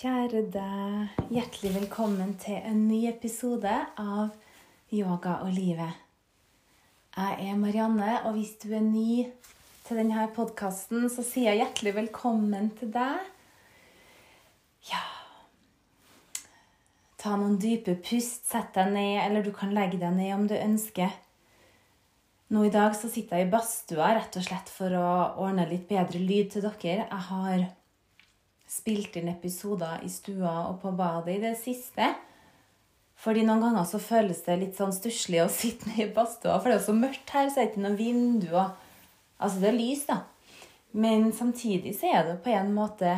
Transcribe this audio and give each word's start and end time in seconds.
Kjære 0.00 0.46
deg, 0.48 1.16
hjertelig 1.28 1.74
velkommen 1.74 2.30
til 2.40 2.56
en 2.56 2.86
ny 2.88 3.02
episode 3.10 3.68
av 4.00 4.30
Yoga 4.96 5.34
og 5.44 5.50
livet. 5.52 5.98
Jeg 7.12 7.50
er 7.50 7.58
Marianne, 7.60 8.14
og 8.24 8.38
hvis 8.38 8.54
du 8.62 8.70
er 8.72 8.80
ny 8.80 9.26
til 9.84 10.00
denne 10.00 10.22
podkasten, 10.32 11.04
så 11.12 11.20
sier 11.20 11.50
jeg 11.50 11.60
hjertelig 11.60 11.92
velkommen 11.98 12.70
til 12.78 12.94
deg. 12.94 13.26
Ja 14.88 15.02
Ta 17.20 17.34
noen 17.36 17.58
dype 17.60 17.98
pust, 18.00 18.48
sett 18.48 18.72
deg 18.78 18.94
ned, 18.94 19.18
eller 19.26 19.44
du 19.44 19.52
kan 19.52 19.74
legge 19.76 20.00
deg 20.00 20.16
ned 20.16 20.32
om 20.38 20.46
du 20.48 20.56
ønsker. 20.56 21.12
Nå 22.48 22.64
i 22.64 22.72
dag 22.72 22.96
så 22.96 23.12
sitter 23.12 23.36
jeg 23.42 23.50
i 23.50 23.52
badstua 23.52 24.14
rett 24.16 24.40
og 24.40 24.48
slett 24.48 24.72
for 24.72 24.96
å 24.96 25.12
ordne 25.44 25.68
litt 25.68 25.84
bedre 25.92 26.24
lyd 26.24 26.54
til 26.56 26.64
dere. 26.64 27.04
Jeg 27.04 27.22
har 27.28 27.68
spilt 28.70 29.16
inn 29.18 29.30
episoder 29.32 30.04
i 30.06 30.10
stua 30.12 30.68
og 30.68 30.78
på 30.84 30.92
badet 30.96 31.36
i 31.36 31.42
det 31.42 31.56
siste. 31.58 32.12
Fordi 33.20 33.42
noen 33.44 33.64
ganger 33.64 33.88
så 33.88 34.00
føles 34.00 34.40
det 34.46 34.58
litt 34.60 34.78
sånn 34.78 34.94
stusslig 34.96 35.42
å 35.42 35.50
sitte 35.60 35.90
nede 35.90 36.08
i 36.08 36.14
badstua, 36.14 36.58
for 36.58 36.70
det 36.70 36.78
er 36.78 36.80
jo 36.80 36.88
så 36.88 36.96
mørkt 36.96 37.34
her, 37.34 37.50
så 37.50 37.60
er 37.60 37.66
det 37.66 37.72
ikke 37.72 37.84
noen 37.84 37.98
vinduer. 38.00 38.72
Altså, 39.40 39.60
det 39.60 39.70
er 39.72 39.78
lys, 39.80 40.06
da. 40.08 40.22
Men 40.90 41.30
samtidig 41.36 41.94
så 41.98 42.10
er 42.10 42.26
det 42.26 42.40
på 42.44 42.52
en 42.54 42.72
måte 42.74 43.12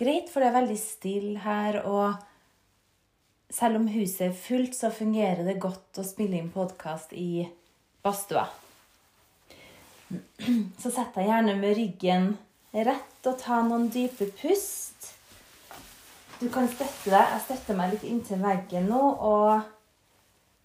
greit, 0.00 0.30
for 0.32 0.42
det 0.42 0.50
er 0.50 0.58
veldig 0.58 0.78
stille 0.80 1.44
her, 1.44 1.82
og 1.86 2.18
selv 3.50 3.80
om 3.80 3.88
huset 3.90 4.28
er 4.28 4.36
fullt, 4.36 4.76
så 4.78 4.92
fungerer 4.94 5.42
det 5.46 5.60
godt 5.62 5.98
å 6.00 6.06
spille 6.06 6.38
inn 6.38 6.50
podkast 6.54 7.14
i 7.18 7.44
badstua. 8.04 8.46
Så 10.82 10.90
setter 10.90 11.22
jeg 11.22 11.28
gjerne 11.30 11.54
med 11.58 11.76
ryggen 11.78 12.30
rett 12.72 13.26
og 13.26 13.38
ta 13.40 13.60
noen 13.66 13.88
dype 13.92 14.30
pust. 14.40 15.10
Du 16.40 16.48
kan 16.52 16.68
støtte 16.70 17.10
deg. 17.10 17.34
Jeg 17.34 17.44
støtter 17.44 17.76
meg 17.76 17.94
litt 17.94 18.06
inntil 18.08 18.40
veggen 18.42 18.88
nå. 18.88 19.00
Og 19.26 19.60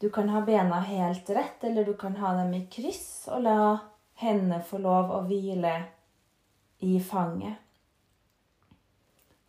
du 0.01 0.09
kan 0.13 0.29
ha 0.31 0.43
bena 0.45 0.79
helt 0.85 1.29
rett, 1.35 1.63
eller 1.63 1.87
du 1.87 1.95
kan 1.99 2.15
ha 2.21 2.35
dem 2.39 2.53
i 2.55 2.65
kryss 2.71 3.27
og 3.31 3.43
la 3.47 3.59
hendene 4.21 4.61
få 4.63 4.79
lov 4.83 5.11
å 5.11 5.23
hvile 5.27 5.75
i 6.85 6.99
fanget. 7.03 7.59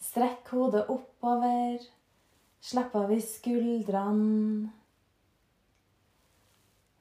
Strekk 0.03 0.49
hodet 0.55 0.87
oppover. 0.91 1.79
Slapp 2.67 2.95
av 2.99 3.13
i 3.15 3.21
skuldrene. 3.23 4.71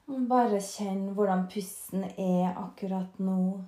Bare 0.06 0.60
kjenn 0.62 1.08
hvordan 1.16 1.48
pusten 1.50 2.04
er 2.06 2.52
akkurat 2.52 3.16
nå. 3.18 3.64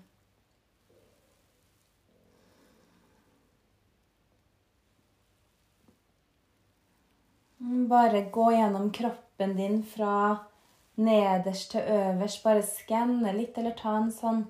Bare 7.88 8.22
gå 8.30 8.50
gjennom 8.52 8.90
kroppen 8.92 9.56
din 9.56 9.82
fra 9.86 10.36
nederst 10.94 11.70
til 11.72 11.80
øverst. 11.80 12.42
Bare 12.44 12.62
skanne 12.66 13.32
litt, 13.32 13.58
eller 13.58 13.76
ta 13.78 13.96
en 13.96 14.10
sånn 14.12 14.46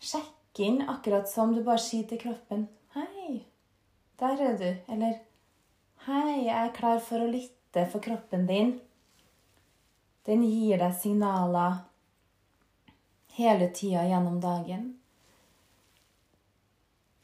Sjekk 0.00 0.60
inn, 0.64 0.80
akkurat 0.88 1.28
som 1.28 1.52
du 1.52 1.60
bare 1.64 1.82
sier 1.84 2.06
til 2.08 2.20
kroppen 2.22 2.68
'Hei, 2.94 3.44
der 4.18 4.40
er 4.46 4.56
du.' 4.56 4.92
Eller 4.92 5.20
'Hei, 6.06 6.44
jeg 6.46 6.56
er 6.56 6.72
klar 6.72 6.98
for 6.98 7.20
å 7.20 7.28
lytte 7.30 7.84
for 7.92 8.00
kroppen 8.00 8.46
din'. 8.48 8.80
Den 10.24 10.42
gir 10.42 10.78
deg 10.78 10.94
signaler 10.94 11.84
hele 13.36 13.68
tida 13.68 14.06
gjennom 14.08 14.40
dagen. 14.40 14.98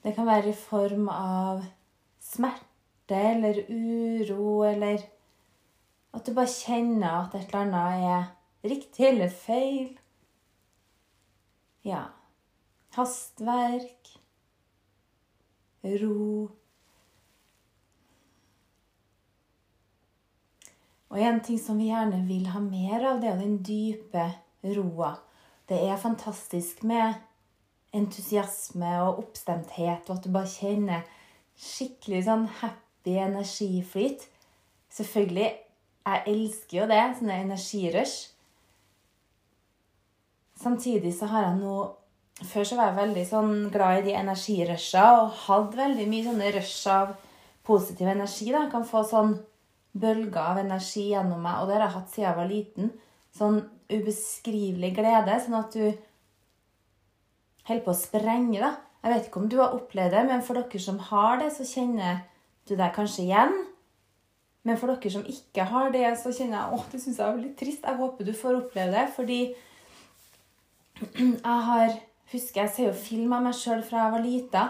Det 0.03 0.15
kan 0.15 0.27
være 0.27 0.49
i 0.49 0.53
form 0.53 1.09
av 1.09 1.65
smerte 2.21 2.76
eller 3.15 3.63
uro, 3.71 4.65
eller 4.65 5.03
at 6.17 6.27
du 6.27 6.33
bare 6.35 6.51
kjenner 6.51 7.27
at 7.27 7.35
et 7.37 7.47
eller 7.53 7.63
annet 7.63 8.07
er 8.11 8.71
riktig 8.71 9.09
eller 9.09 9.29
feil. 9.31 9.99
Ja. 11.85 12.07
Hastverk. 12.97 14.15
Ro. 15.85 16.49
Og 21.13 21.21
en 21.23 21.39
ting 21.45 21.61
som 21.63 21.79
vi 21.79 21.93
gjerne 21.93 22.25
vil 22.27 22.49
ha 22.51 22.61
mer 22.65 23.05
av, 23.13 23.21
det 23.23 23.31
er 23.31 23.39
den 23.39 23.61
dype 23.63 24.25
roa. 24.65 25.13
Det 25.69 25.79
er 25.85 26.01
fantastisk 26.01 26.83
med 26.83 27.15
entusiasme 27.95 28.91
og 29.05 29.23
oppstemthet, 29.23 30.09
og 30.09 30.17
at 30.17 30.27
du 30.27 30.33
bare 30.35 30.51
kjenner 30.51 31.07
skikkelig 31.57 32.25
sånn 32.27 32.49
happy 32.59 32.86
energiflyt. 33.11 34.27
Selvfølgelig, 34.91 35.53
jeg 36.07 36.23
elsker 36.33 36.79
jo 36.79 36.89
det, 36.91 37.03
sånne 37.19 37.39
energirush. 37.45 38.33
Samtidig 40.57 41.13
så 41.15 41.29
har 41.31 41.51
jeg 41.51 41.61
nå 41.61 41.77
Før 42.37 42.67
så 42.69 42.77
var 42.77 42.91
jeg 42.91 42.99
veldig 42.99 43.23
sånn 43.25 43.53
glad 43.73 44.03
i 44.03 44.11
de 44.11 44.13
energirusha 44.19 45.05
og 45.23 45.31
hadde 45.47 45.79
veldig 45.79 46.05
mye 46.11 46.25
sånne 46.27 46.51
rush 46.53 46.91
av 46.93 47.15
positiv 47.65 48.11
energi. 48.13 48.51
da. 48.53 48.67
Jeg 48.67 48.73
kan 48.75 48.85
få 48.85 49.01
sånn 49.09 49.33
bølger 49.97 50.43
av 50.43 50.61
energi 50.61 51.07
gjennom 51.15 51.41
meg, 51.41 51.63
og 51.63 51.71
det 51.71 51.79
har 51.79 51.87
jeg 51.87 51.95
hatt 51.95 52.13
siden 52.13 52.27
jeg 52.27 52.37
var 52.37 52.51
liten. 52.51 52.91
Sånn 53.39 53.57
ubeskrivelig 53.89 54.93
glede, 54.99 55.39
sånn 55.41 55.57
at 55.63 55.73
du 55.73 55.87
holder 57.71 57.85
på 57.87 57.95
å 57.95 57.99
sprenge, 58.03 58.61
da. 58.61 58.75
Jeg 59.01 59.15
vet 59.15 59.29
ikke 59.31 59.41
om 59.41 59.49
du 59.51 59.59
har 59.63 59.75
opplevd 59.77 60.17
det, 60.17 60.25
men 60.29 60.45
for 60.45 60.59
dere 60.59 60.83
som 60.83 60.99
har 61.09 61.41
det, 61.41 61.53
så 61.55 61.67
kjenner 61.67 62.25
du 62.69 62.75
deg 62.79 62.95
kanskje 62.95 63.25
igjen. 63.27 63.55
Men 64.67 64.79
for 64.81 64.91
dere 64.91 65.13
som 65.15 65.27
ikke 65.31 65.67
har 65.71 65.93
det, 65.95 66.07
så 66.19 66.33
kjenner 66.35 66.59
jeg 66.59 66.75
åh, 66.75 66.87
det 66.91 67.01
syns 67.03 67.21
jeg 67.21 67.27
er 67.29 67.39
litt 67.39 67.57
trist. 67.61 67.87
Jeg 67.87 68.01
håper 68.01 68.27
du 68.27 68.35
får 68.35 68.59
oppleve 68.59 68.95
det, 68.97 69.07
fordi 69.15 69.41
jeg 71.05 71.63
har 71.71 71.97
Husker 72.27 72.65
jeg 72.65 72.71
ser 72.75 72.89
jo 72.89 72.95
film 72.99 73.31
av 73.37 73.45
meg 73.45 73.55
sjøl 73.55 73.85
fra 73.87 74.01
jeg 74.01 74.13
var 74.17 74.23
lita. 74.25 74.63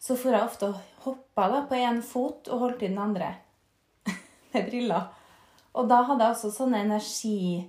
Så 0.00 0.16
får 0.16 0.32
jeg 0.32 0.46
ofte 0.46 0.70
hoppa 1.04 1.44
da, 1.52 1.58
på 1.68 1.76
én 1.76 2.00
fot 2.00 2.48
og 2.48 2.62
holdt 2.62 2.86
i 2.86 2.88
den 2.88 2.96
andre 3.02 3.34
med 4.54 4.64
briller. 4.70 5.10
Og 5.76 5.90
da 5.90 6.00
hadde 6.08 6.24
jeg 6.24 6.36
også 6.38 6.50
sånne 6.56 6.80
energiboost, 6.86 7.68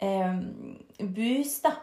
eh, 0.00 1.68
da. 1.68 1.74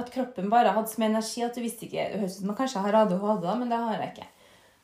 At 0.00 0.08
kroppen 0.08 0.48
bare 0.48 0.72
hadde 0.72 0.96
mye 0.96 1.10
energi 1.12 1.44
at 1.44 1.52
du 1.52 1.60
visste 1.60 1.84
ikke 1.84 2.06
Det 2.14 2.20
høres 2.22 2.38
ut 2.38 2.40
som 2.40 2.48
man 2.48 2.56
kanskje 2.56 2.80
har 2.80 2.96
ADHD, 3.02 3.42
da, 3.44 3.56
men 3.60 3.68
det 3.68 3.76
har 3.76 4.00
jeg 4.00 4.14
ikke. 4.14 4.28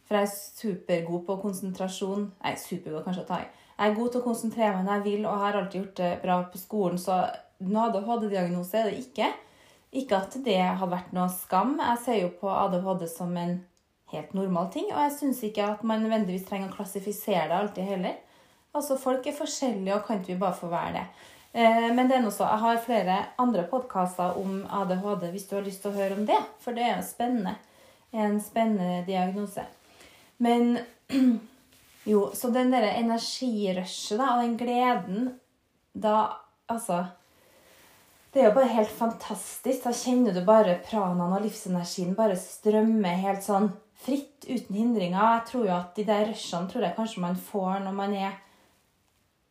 For 0.08 0.16
jeg 0.16 0.26
er 0.26 0.32
supergod 0.32 1.26
på 1.26 1.36
konsentrasjon. 1.42 2.30
Nei, 2.42 2.54
supergod 2.56 3.04
kanskje 3.04 3.26
å 3.26 3.28
ta 3.28 3.42
i. 3.44 3.48
Jeg 3.78 3.92
er 3.92 3.98
god 3.98 4.08
til 4.10 4.22
å 4.22 4.24
konsentrere 4.24 4.74
meg 4.74 4.86
når 4.86 4.96
jeg 4.96 5.04
vil, 5.04 5.26
og 5.28 5.42
har 5.44 5.58
alltid 5.58 5.80
gjort 5.82 6.00
det 6.00 6.12
bra 6.22 6.38
på 6.50 6.58
skolen, 6.58 6.98
så 6.98 7.20
ADHD-diagnose 7.62 8.80
er 8.80 8.88
det 8.88 9.02
ikke. 9.04 9.28
Ikke 10.00 10.18
at 10.18 10.34
det 10.44 10.58
har 10.58 10.90
vært 10.90 11.12
noe 11.16 11.28
skam. 11.32 11.76
Jeg 11.78 12.00
ser 12.04 12.18
jo 12.22 12.32
på 12.40 12.50
ADHD 12.50 13.04
som 13.12 13.36
en 13.38 13.58
helt 14.12 14.34
normal 14.34 14.72
ting, 14.72 14.88
og 14.90 14.98
jeg 15.04 15.14
syns 15.18 15.44
ikke 15.46 15.68
at 15.76 15.84
man 15.86 16.02
nødvendigvis 16.02 16.48
trenger 16.48 16.72
å 16.72 16.78
klassifisere 16.80 17.46
det 17.50 17.58
alltid 17.60 17.90
heller. 17.92 18.18
Altså, 18.74 18.98
Folk 19.00 19.26
er 19.26 19.36
forskjellige, 19.36 19.94
og 19.94 20.06
kan 20.06 20.20
ikke 20.20 20.34
vi 20.34 20.40
bare 20.40 20.56
få 20.56 20.72
være 20.72 20.94
det? 20.96 21.06
Eh, 21.52 21.88
men 21.94 22.08
det 22.08 22.18
er 22.18 22.24
noe 22.24 22.34
så, 22.34 22.44
jeg 22.48 22.64
har 22.64 22.84
flere 22.84 23.16
andre 23.40 23.64
podkaster 23.70 24.36
om 24.40 24.60
ADHD 24.80 25.30
hvis 25.32 25.48
du 25.48 25.56
har 25.56 25.64
lyst 25.66 25.84
til 25.84 25.92
å 25.92 25.98
høre 26.00 26.18
om 26.18 26.28
det. 26.28 26.38
For 26.64 26.76
det 26.76 26.84
er 26.84 26.96
jo 26.98 27.08
spennende. 27.08 27.56
En 28.12 28.38
spennende 28.40 29.02
diagnose. 29.06 29.64
Men 30.38 30.78
jo, 32.12 32.28
så 32.34 32.50
den 32.54 32.72
derre 32.72 32.94
energirushet 33.00 34.20
da, 34.20 34.34
og 34.36 34.44
den 34.44 34.58
gleden 34.60 35.32
da 35.92 36.18
Altså 36.68 37.06
Det 38.34 38.42
er 38.42 38.50
jo 38.50 38.56
bare 38.58 38.68
helt 38.68 38.90
fantastisk. 38.92 39.86
Da 39.86 39.92
kjenner 39.96 40.34
du 40.36 40.42
bare 40.44 40.74
pranaen 40.84 41.32
og 41.32 41.40
livsenergien 41.40 42.12
bare 42.14 42.36
strømme 42.36 43.14
helt 43.22 43.40
sånn 43.42 43.70
fritt, 44.04 44.44
uten 44.44 44.76
hindringer. 44.76 45.16
Jeg 45.16 45.46
tror 45.48 45.64
jo 45.64 45.72
at 45.72 45.96
de 45.96 46.04
der 46.06 46.28
rushene 46.28 46.68
tror 46.68 46.84
jeg 46.84 46.96
kanskje 46.98 47.24
man 47.24 47.40
får 47.48 47.80
når 47.86 47.96
man 47.96 48.14
er 48.14 48.36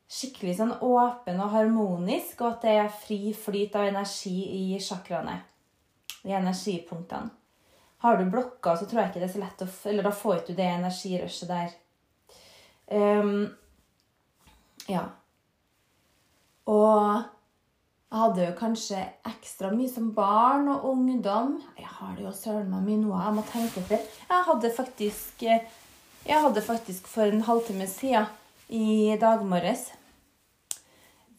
skikkelig 0.08 0.56
sånn 0.60 0.76
åpen 0.86 1.42
og 1.44 1.52
harmonisk, 1.52 2.40
og 2.42 2.54
at 2.54 2.64
det 2.64 2.76
er 2.84 2.94
fri 3.02 3.20
flyt 3.36 3.76
av 3.76 3.90
energi 3.90 4.38
i 4.46 4.80
chakraene. 4.80 5.42
I 6.28 6.38
energipunktene. 6.38 7.34
Har 8.04 8.18
du 8.18 8.28
blokka, 8.30 8.76
så 8.78 8.86
tror 8.86 9.02
jeg 9.02 9.12
ikke 9.12 9.22
det 9.24 9.30
er 9.30 9.34
så 9.34 9.42
lett 9.42 9.64
å 9.66 9.68
Eller 9.90 10.06
da 10.06 10.12
får 10.14 10.42
ikke 10.42 10.54
du 10.54 10.60
det 10.60 10.68
energirushet 10.70 11.50
der. 11.50 11.72
Um, 12.88 13.48
ja. 14.88 15.04
Og 16.70 17.24
jeg 18.08 18.22
hadde 18.22 18.46
jo 18.46 18.56
kanskje 18.60 19.02
ekstra 19.28 19.72
mye 19.74 19.90
som 19.92 20.12
barn 20.16 20.70
og 20.72 20.86
ungdom. 20.94 21.58
Jeg 21.76 21.90
har 21.98 22.14
det 22.16 22.24
jo 22.28 22.34
søren 22.36 22.70
meg 22.72 22.86
mye 22.86 23.02
nå. 23.02 23.12
Jeg 23.18 23.36
må 23.36 23.46
tenke 23.50 23.84
etter. 23.84 24.06
Jeg 24.30 24.50
hadde 24.52 24.74
faktisk 24.78 25.44
Jeg 25.48 26.42
hadde 26.44 26.62
faktisk 26.62 27.08
for 27.08 27.28
en 27.28 27.46
halvtime 27.48 27.88
siden 27.88 28.28
i 28.68 29.16
dag 29.20 29.46
morges 29.48 29.86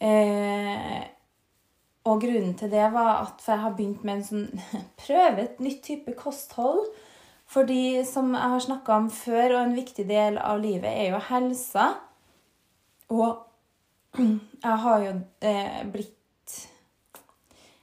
eh, 0.01 1.01
Og 2.09 2.23
grunnen 2.23 2.55
til 2.57 2.71
det 2.71 2.87
var 2.93 3.21
at 3.21 3.43
jeg 3.45 3.61
har 3.61 3.75
begynt 3.77 4.05
med 4.07 4.19
en 4.19 4.25
sånn 4.25 4.63
prøve 5.03 5.45
et 5.45 5.61
nytt 5.63 5.83
type 5.85 6.15
kosthold. 6.17 6.87
Fordi, 7.49 8.05
som 8.05 8.35
jeg 8.37 8.53
har 8.53 8.61
snakka 8.61 8.95
om 9.01 9.07
før, 9.09 9.55
og 9.55 9.63
en 9.63 9.77
viktig 9.77 10.05
del 10.09 10.37
av 10.37 10.59
livet 10.61 10.89
er 10.89 11.15
jo 11.15 11.21
helsa. 11.31 11.87
Og 13.09 13.39
jeg 14.19 14.77
har 14.85 15.05
jo 15.07 15.15
eh, 15.45 15.81
blitt 15.89 16.15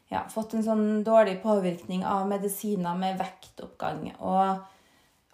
Ja, 0.07 0.21
fått 0.31 0.53
en 0.55 0.63
sånn 0.63 0.87
dårlig 1.03 1.41
påvirkning 1.43 2.05
av 2.07 2.29
medisiner 2.31 2.95
med 2.99 3.19
vektoppgang. 3.19 4.13
Og 4.23 4.63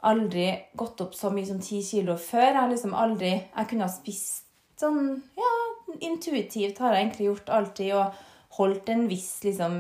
aldri 0.08 0.46
gått 0.80 1.02
opp 1.04 1.12
så 1.14 1.28
mye 1.30 1.44
som 1.46 1.60
ti 1.60 1.82
kilo 1.84 2.16
før. 2.16 2.48
Jeg 2.48 2.60
har 2.60 2.72
liksom 2.72 2.96
aldri 2.96 3.34
Jeg 3.36 3.68
kunne 3.68 3.84
ha 3.84 3.92
spist 3.92 4.48
sånn 4.80 5.20
Ja, 5.36 5.52
intuitivt 6.00 6.80
har 6.80 6.96
jeg 6.96 7.04
egentlig 7.04 7.28
gjort 7.28 7.52
alltid. 7.60 7.94
og 8.00 8.31
holdt 8.56 8.90
en 8.92 9.06
viss 9.10 9.42
liksom, 9.46 9.76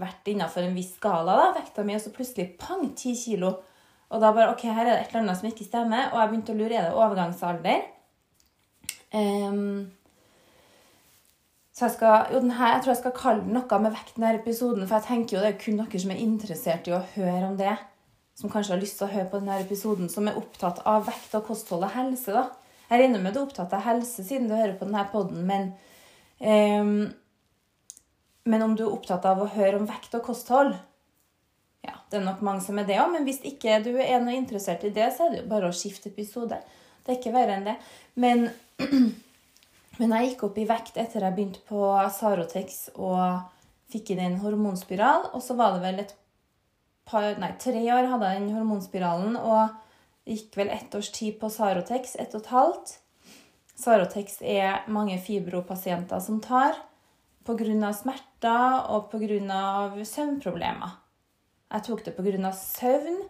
Vært 0.00 0.28
innafor 0.28 0.66
en 0.66 0.76
viss 0.76 0.94
skala, 0.96 1.36
da, 1.38 1.46
vekta 1.56 1.84
mi, 1.86 1.96
og 1.96 2.02
så 2.04 2.12
plutselig 2.14 2.52
pang, 2.60 2.90
ti 2.96 3.14
kilo. 3.18 3.54
Og 4.10 4.22
da 4.22 4.32
bare 4.34 4.50
OK, 4.54 4.66
her 4.66 4.84
er 4.84 4.92
det 4.92 4.98
et 5.04 5.12
eller 5.12 5.24
annet 5.24 5.38
som 5.38 5.48
ikke 5.50 5.68
stemmer. 5.68 6.10
Og 6.10 6.18
jeg 6.20 6.32
begynte 6.32 6.54
å 6.54 6.58
lure 6.58 6.76
er 6.76 6.88
det 6.88 6.98
overgangsalder. 6.98 7.86
Um, 9.14 9.90
så 11.74 11.86
jeg 11.86 11.94
skal, 11.94 12.32
jo, 12.34 12.40
denne, 12.42 12.56
jeg 12.58 12.82
tror 12.82 12.92
jeg 12.92 13.00
skal 13.00 13.14
kalle 13.16 13.44
den 13.46 13.54
noe 13.56 13.78
med 13.80 13.94
vekt 13.94 14.18
denne 14.18 14.34
episoden, 14.36 14.84
for 14.84 14.98
jeg 14.98 15.06
tenker 15.06 15.36
jo 15.36 15.44
det 15.44 15.52
er 15.54 15.62
kun 15.62 15.78
dere 15.80 16.02
som 16.02 16.10
er 16.12 16.24
interessert 16.24 16.90
i 16.90 16.92
å 16.92 17.04
høre 17.14 17.46
om 17.46 17.54
det, 17.56 17.76
som 18.36 18.52
kanskje 18.52 18.74
har 18.74 18.82
lyst 18.82 18.98
til 18.98 19.06
å 19.06 19.12
høre 19.14 19.30
på 19.30 19.40
denne 19.40 19.60
episoden, 19.62 20.10
som 20.12 20.28
er 20.28 20.36
opptatt 20.36 20.82
av 20.90 21.06
vekt 21.08 21.38
og 21.38 21.46
kosthold 21.46 21.86
og 21.86 21.94
helse. 21.94 22.34
da. 22.36 22.44
Jeg 22.90 23.04
regner 23.04 23.22
med 23.22 23.32
du 23.32 23.40
er 23.40 23.46
opptatt 23.46 23.72
av 23.78 23.86
helse 23.86 24.26
siden 24.26 24.50
du 24.50 24.58
hører 24.58 24.76
på 24.76 24.90
denne 24.90 25.06
poden, 25.12 25.46
men 25.46 25.70
um, 26.42 26.92
men 28.44 28.62
om 28.62 28.76
du 28.76 28.84
er 28.86 28.92
opptatt 28.92 29.26
av 29.28 29.42
å 29.42 29.50
høre 29.52 29.80
om 29.80 29.88
vekt 29.88 30.14
og 30.16 30.24
kosthold 30.30 30.74
Ja, 31.84 31.96
det 32.10 32.20
er 32.20 32.26
nok 32.26 32.42
mange 32.44 32.64
som 32.64 32.78
er 32.80 32.86
det 32.88 32.98
òg, 33.00 33.12
men 33.14 33.26
hvis 33.28 33.42
ikke 33.46 33.80
du 33.84 33.94
er 33.96 34.20
noe 34.22 34.36
interessert 34.36 34.84
i 34.84 34.92
det, 34.94 35.10
så 35.16 35.26
er 35.26 35.32
det 35.32 35.42
jo 35.42 35.50
bare 35.50 35.70
å 35.70 35.76
skifte 35.76 36.10
episode. 36.12 36.58
Det 37.04 37.14
er 37.14 37.18
ikke 37.18 37.32
verre 37.32 37.56
enn 37.56 37.68
det. 37.70 37.76
Men, 38.20 38.50
men 39.98 40.12
jeg 40.16 40.28
gikk 40.28 40.44
opp 40.50 40.60
i 40.60 40.66
vekt 40.68 41.00
etter 41.00 41.24
jeg 41.24 41.36
begynte 41.38 41.62
på 41.70 41.86
Sarotex 42.12 42.82
og 42.96 43.46
fikk 43.90 44.12
inn 44.12 44.20
en 44.26 44.40
hormonspiral. 44.42 45.30
Og 45.32 45.40
så 45.44 45.56
var 45.56 45.78
det 45.78 45.84
vel 45.86 46.02
et 46.04 46.12
par 47.08 47.40
Nei, 47.40 47.54
tre 47.58 47.80
år 47.80 48.10
hadde 48.12 48.28
jeg 48.28 48.42
den 48.42 48.58
hormonspiralen. 48.58 49.40
Og 49.40 50.28
gikk 50.28 50.60
vel 50.60 50.74
ett 50.76 50.94
års 50.94 51.10
tid 51.16 51.40
på 51.40 51.48
Sarotex. 51.48 52.18
Ett 52.20 52.36
og 52.36 52.44
et 52.44 52.52
halvt. 52.52 52.94
Sarotex 53.80 54.42
er 54.44 54.84
mange 54.92 55.16
fibropasienter 55.24 56.20
som 56.20 56.44
tar 56.44 56.76
pga. 57.50 57.92
smerter 57.92 58.90
og 58.94 59.10
pga. 59.10 60.04
søvnproblemer. 60.04 60.96
Jeg 61.70 61.82
tok 61.86 62.04
det 62.04 62.16
pga. 62.16 62.52
søvn, 62.52 63.22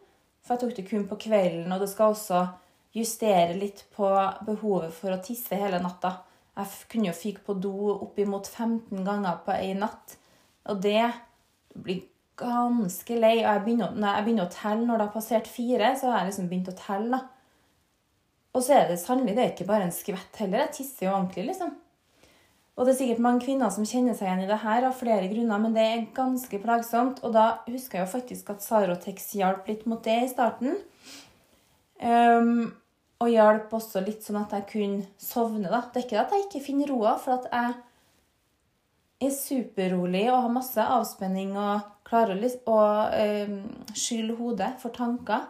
for 0.43 0.55
jeg 0.55 0.61
tok 0.61 0.77
det 0.77 0.89
kun 0.89 1.09
på 1.09 1.17
kvelden. 1.17 1.73
Og 1.73 1.81
det 1.81 1.89
skal 1.89 2.15
også 2.15 2.47
justere 2.93 3.55
litt 3.55 3.85
på 3.95 4.09
behovet 4.47 4.93
for 4.93 5.15
å 5.15 5.23
tisse 5.23 5.55
hele 5.55 5.81
natta. 5.83 6.21
Jeg 6.57 6.67
kunne 6.91 7.11
jo 7.11 7.17
fyke 7.17 7.45
på 7.47 7.55
do 7.55 7.93
oppimot 7.95 8.49
15 8.49 9.05
ganger 9.05 9.43
på 9.45 9.53
én 9.53 9.81
natt. 9.85 10.17
Og 10.69 10.81
det 10.83 11.13
blir 11.75 12.03
ganske 12.41 13.19
lei. 13.19 13.37
Og 13.45 13.51
jeg 13.51 13.65
begynner, 13.67 13.95
jeg 13.95 14.25
begynner 14.25 14.49
å 14.49 14.55
telle 14.55 14.87
når 14.87 14.99
det 14.99 15.07
har 15.07 15.15
passert 15.15 15.51
fire, 15.51 15.93
så 15.97 16.11
har 16.11 16.23
jeg 16.23 16.33
liksom 16.33 16.51
begynt 16.51 16.73
å 16.73 16.79
telle. 16.79 17.21
Og 18.51 18.65
så 18.67 18.81
er 18.81 18.89
det 18.91 18.99
sannelig 18.99 19.37
det 19.37 19.45
er 19.45 19.53
ikke 19.55 19.69
bare 19.69 19.87
en 19.87 19.95
skvett 19.95 20.43
heller. 20.43 20.65
Jeg 20.67 20.81
tisser 20.81 21.07
jo 21.07 21.15
ordentlig, 21.15 21.47
liksom. 21.53 21.77
Og 22.81 22.87
det 22.87 22.95
er 22.95 22.99
sikkert 23.03 23.21
mange 23.21 23.43
kvinner 23.45 23.69
som 23.69 23.85
kjenner 23.85 24.15
seg 24.17 24.25
igjen 24.25 24.47
i 24.47 24.49
det 24.49 24.57
her 24.63 24.87
av 24.89 24.95
flere 24.97 25.27
grunner, 25.29 25.61
men 25.61 25.75
det 25.77 25.83
er 25.85 26.05
ganske 26.17 26.61
plagsomt. 26.63 27.19
Og 27.29 27.35
da 27.35 27.59
husker 27.67 27.99
jeg 27.99 28.07
jo 28.07 28.13
faktisk 28.15 28.55
at 28.55 28.65
Sarotex 28.65 29.27
hjalp 29.37 29.69
litt 29.69 29.83
mot 29.91 30.01
det 30.07 30.15
i 30.23 30.31
starten. 30.31 30.79
Um, 32.01 32.71
og 33.21 33.29
hjalp 33.29 33.75
også 33.77 34.01
litt 34.01 34.25
sånn 34.25 34.41
at 34.41 34.55
jeg 34.57 34.65
kunne 34.71 35.05
sovne. 35.21 35.69
da. 35.69 35.83
Det 35.93 36.01
er 36.01 36.07
ikke 36.07 36.23
at 36.23 36.33
jeg 36.33 36.47
ikke 36.47 36.63
finner 36.71 36.89
roa, 36.89 37.13
for 37.21 37.37
at 37.37 37.51
jeg 37.53 39.29
er 39.29 39.37
superrolig 39.37 40.25
og 40.31 40.41
har 40.47 40.57
masse 40.57 40.89
avspenning 40.97 41.53
og 41.61 41.85
klarer 42.09 42.41
å 42.65 42.81
um, 42.81 43.61
skylle 43.93 44.41
hodet 44.41 44.73
for 44.81 44.97
tanker. 44.97 45.45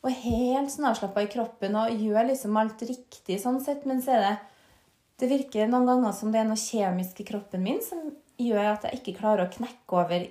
Og 0.00 0.16
helt 0.24 0.72
sånn 0.72 0.88
avslappa 0.88 1.28
i 1.28 1.30
kroppen 1.36 1.76
og 1.76 1.92
gjør 1.92 2.32
liksom 2.32 2.56
alt 2.56 2.88
riktig 2.88 3.36
sånn 3.44 3.60
sett, 3.60 3.84
men 3.84 4.00
så 4.00 4.16
er 4.16 4.24
det 4.30 4.34
det 5.20 5.30
virker 5.30 5.68
noen 5.70 5.86
ganger 5.86 6.14
som 6.16 6.32
det 6.32 6.40
er 6.40 6.48
noe 6.48 6.58
kjemisk 6.58 7.20
i 7.22 7.26
kroppen 7.28 7.62
min 7.62 7.80
som 7.84 8.08
gjør 8.40 8.72
at 8.72 8.86
jeg 8.88 8.98
ikke 8.98 9.18
klarer 9.20 9.46
å 9.46 9.52
knekke 9.52 9.98
over 10.00 10.24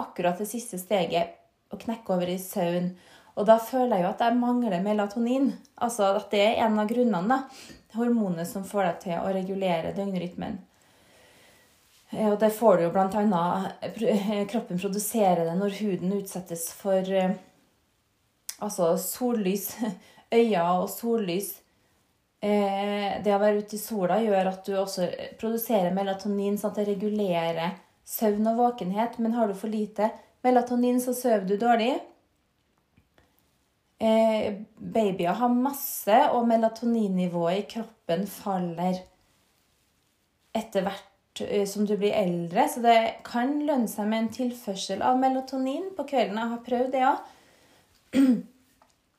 akkurat 0.00 0.38
det 0.40 0.46
siste 0.48 0.80
steget, 0.80 1.34
å 1.70 1.78
knekke 1.78 2.14
over 2.14 2.30
i 2.32 2.38
søvn. 2.40 2.94
Og 3.34 3.46
da 3.48 3.58
føler 3.60 3.98
jeg 3.98 4.06
jo 4.06 4.12
at 4.12 4.22
jeg 4.24 4.38
mangler 4.38 4.82
melatonin. 4.82 5.50
Altså 5.82 6.14
at 6.16 6.30
det 6.32 6.40
er 6.40 6.62
en 6.64 6.78
av 6.80 6.88
grunnene. 6.88 7.36
da. 7.36 7.74
Hormonet 7.98 8.48
som 8.48 8.64
får 8.66 8.86
deg 8.86 9.02
til 9.04 9.18
å 9.20 9.32
regulere 9.34 9.92
døgnrytmen. 9.94 10.56
Eh, 12.10 12.30
og 12.30 12.38
det 12.40 12.50
får 12.56 12.78
du 12.78 12.86
jo 12.86 12.94
blant 12.94 13.14
annet 13.18 13.84
eh, 14.02 14.40
Kroppen 14.50 14.80
produserer 14.80 15.44
det 15.46 15.54
når 15.58 15.76
huden 15.82 16.16
utsettes 16.16 16.70
for 16.78 17.12
eh, 17.12 17.36
altså 18.58 18.94
sollys. 18.98 19.74
Øyne 20.34 20.64
og 20.80 20.88
sollys 20.90 21.52
Eh, 21.58 21.63
det 22.44 23.32
å 23.32 23.40
være 23.40 23.62
ute 23.62 23.78
i 23.78 23.80
sola 23.80 24.18
gjør 24.20 24.50
at 24.50 24.66
du 24.66 24.74
også 24.76 25.06
produserer 25.40 25.94
melatonin, 25.96 26.58
sånn 26.60 26.74
at 26.74 26.80
det 26.82 26.88
regulerer 26.90 27.78
søvn 28.04 28.50
og 28.52 28.58
våkenhet. 28.60 29.16
Men 29.22 29.36
har 29.38 29.48
du 29.48 29.56
for 29.56 29.72
lite 29.72 30.10
melatonin, 30.44 31.00
så 31.00 31.14
sover 31.16 31.46
du 31.48 31.56
dårlig. 31.56 31.94
Eh, 33.98 34.54
babyer 34.76 35.38
har 35.38 35.48
masse, 35.48 36.20
og 36.34 36.48
melatoninnivået 36.48 37.58
i 37.58 37.66
kroppen 37.76 38.26
faller 38.28 38.98
etter 40.54 40.84
hvert 40.84 41.44
eh, 41.46 41.64
som 41.68 41.86
du 41.86 41.96
blir 41.96 42.16
eldre. 42.16 42.66
Så 42.68 42.82
det 42.84 42.98
kan 43.26 43.56
lønne 43.64 43.88
seg 43.90 44.10
med 44.10 44.24
en 44.24 44.32
tilførsel 44.34 45.04
av 45.04 45.20
melatonin 45.22 45.92
på 45.96 46.06
kvelden. 46.10 46.40
Jeg 46.40 46.52
har 46.52 46.66
prøvd 46.66 46.92
det 46.94 47.06
òg. 47.12 47.30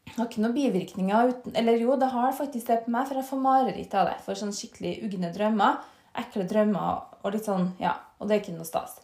Jeg 0.05 0.15
har 0.19 0.27
ikke 0.29 0.41
noen 0.43 0.55
bivirkninger 0.55 1.31
uten 1.31 1.55
Eller 1.57 1.81
jo, 1.81 1.95
det 1.99 2.11
har 2.13 2.35
faktisk 2.37 2.69
det 2.69 2.83
på 2.85 2.93
meg, 2.93 3.07
for 3.09 3.19
jeg 3.19 3.27
får 3.29 3.41
mareritt 3.41 3.95
av 3.97 4.09
det. 4.09 4.17
For 4.25 4.37
sånn 4.37 4.53
skikkelig 4.55 4.99
ugne 5.07 5.31
drømmer. 5.33 5.79
Ekle 6.21 6.45
drømmer 6.47 7.23
og 7.23 7.33
litt 7.33 7.47
sånn 7.49 7.71
Ja. 7.81 7.97
Og 8.19 8.29
det 8.29 8.35
er 8.35 8.43
ikke 8.43 8.55
noe 8.55 8.67
stas. 8.67 8.99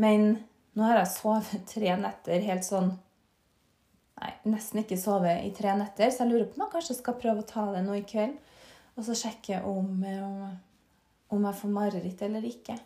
Men 0.00 0.34
nå 0.76 0.84
har 0.86 1.00
jeg 1.00 1.12
sovet 1.14 1.64
tre 1.70 1.94
netter 2.00 2.44
helt 2.44 2.66
sånn 2.66 2.92
Nei, 4.20 4.34
nesten 4.52 4.82
ikke 4.82 4.98
sovet 5.00 5.46
i 5.46 5.52
tre 5.56 5.72
netter, 5.78 6.10
så 6.12 6.26
jeg 6.26 6.28
lurer 6.28 6.48
på 6.50 6.58
om 6.58 6.66
jeg 6.66 6.72
kanskje 6.74 6.96
skal 6.98 7.14
prøve 7.16 7.40
å 7.40 7.46
ta 7.48 7.62
det 7.72 7.80
nå 7.86 7.94
i 7.96 8.02
kveld. 8.04 8.34
Og 8.98 9.06
så 9.06 9.14
sjekke 9.16 9.62
om, 9.64 10.02
eh, 10.04 10.50
om 11.32 11.46
jeg 11.48 11.56
får 11.56 11.72
mareritt 11.72 12.20
eller 12.26 12.44
ikke. 12.44 12.76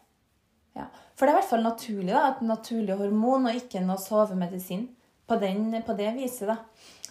Ja. 0.77 0.87
For 1.15 1.27
det 1.27 1.33
er 1.33 1.37
i 1.37 1.41
hvert 1.41 1.51
fall 1.51 1.67
naturlig, 1.67 2.13
da. 2.13 2.29
Et 2.29 2.45
naturlig 2.47 2.99
hormon 3.01 3.49
og 3.51 3.59
ikke 3.59 3.83
noe 3.83 3.99
sovemedisin. 3.99 4.89
På, 5.27 5.39
den, 5.41 5.71
på 5.83 5.97
det 5.97 6.13
viset, 6.15 6.47
da. 6.51 6.59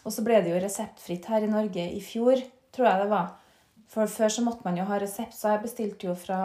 Og 0.03 0.11
så 0.11 0.23
ble 0.25 0.41
det 0.43 0.51
jo 0.51 0.59
reseptfritt 0.59 1.27
her 1.31 1.45
i 1.45 1.51
Norge 1.51 1.85
i 1.95 2.01
fjor, 2.03 2.41
tror 2.75 2.89
jeg 2.89 3.03
det 3.03 3.09
var. 3.11 3.31
For 3.93 4.09
før 4.09 4.31
så 4.33 4.43
måtte 4.43 4.65
man 4.65 4.77
jo 4.79 4.87
ha 4.89 4.97
resept, 4.99 5.35
så 5.37 5.53
jeg 5.53 5.63
bestilte 5.67 6.09
jo 6.09 6.15
fra 6.17 6.39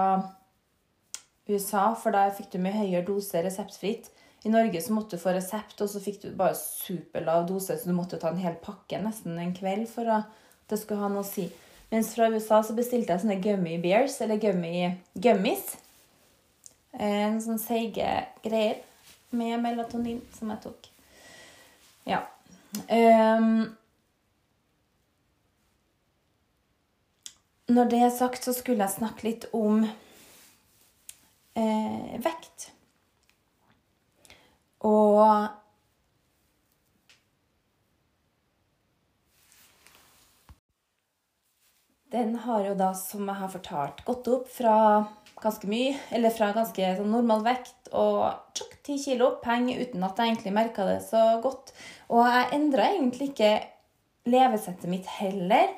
USA, 1.49 1.95
for 1.97 2.15
der 2.15 2.35
fikk 2.37 2.53
du 2.53 2.59
mye 2.63 2.77
høyere 2.77 3.07
dose 3.07 3.41
reseptfritt. 3.45 4.11
I 4.47 4.53
Norge 4.53 4.83
så 4.85 4.95
måtte 4.95 5.17
du 5.17 5.23
få 5.23 5.33
resept, 5.35 5.81
og 5.83 5.89
så 5.91 6.03
fikk 6.03 6.21
du 6.23 6.29
bare 6.37 6.55
superlav 6.59 7.49
dose, 7.49 7.75
så 7.75 7.89
du 7.89 7.97
måtte 7.97 8.21
ta 8.21 8.31
en 8.31 8.43
hel 8.43 8.59
pakke 8.63 9.01
nesten 9.03 9.39
en 9.41 9.57
kveld 9.57 9.89
for 9.91 10.11
at 10.13 10.29
det 10.69 10.79
skulle 10.79 11.01
ha 11.03 11.11
noe 11.11 11.25
å 11.25 11.27
si. 11.27 11.49
Mens 11.89 12.13
fra 12.15 12.29
USA 12.29 12.61
så 12.63 12.77
bestilte 12.77 13.15
jeg 13.15 13.25
sånne 13.25 13.41
gummy 13.43 13.79
bears, 13.81 14.21
eller 14.21 14.41
gummy 14.41 14.93
gummies. 15.17 15.73
En 16.93 17.41
sånn 17.41 17.61
seige 17.61 18.11
greier 18.45 18.83
med 19.33 19.61
melatonin 19.65 20.21
som 20.37 20.53
jeg 20.53 20.63
tok. 20.69 20.91
Ja. 22.09 22.23
Um, 22.89 23.77
når 27.69 27.85
det 27.93 28.03
er 28.03 28.11
sagt, 28.13 28.45
så 28.45 28.53
skulle 28.57 28.85
jeg 28.85 28.97
snakke 28.97 29.27
litt 29.29 29.47
om 29.57 29.85
eh, 31.59 32.19
vekt. 32.25 32.71
Og 34.85 35.49
Den 42.09 42.39
har 42.41 42.63
jo 42.65 42.73
da, 42.73 42.95
som 42.97 43.27
jeg 43.29 43.37
har 43.37 43.51
fortalt, 43.53 43.99
gått 44.07 44.29
opp 44.33 44.47
fra 44.49 44.77
ganske 45.43 45.69
mye, 45.71 45.97
eller 46.15 46.33
fra 46.35 46.51
ganske 46.57 46.93
sånn 46.99 47.13
normal 47.13 47.45
vekt 47.47 47.91
og 47.97 48.55
tjokk, 48.57 48.79
ti 48.87 48.97
kilo 49.03 49.35
peng 49.43 49.69
uten 49.71 50.05
at 50.07 50.19
jeg 50.19 50.33
egentlig 50.33 50.55
merka 50.57 50.87
det 50.89 51.01
så 51.07 51.23
godt. 51.45 51.73
Og 52.13 52.25
jeg 52.27 52.49
endra 52.57 52.89
egentlig 52.93 53.31
ikke 53.33 53.53
levesettet 54.29 54.91
mitt 54.91 55.09
heller. 55.19 55.73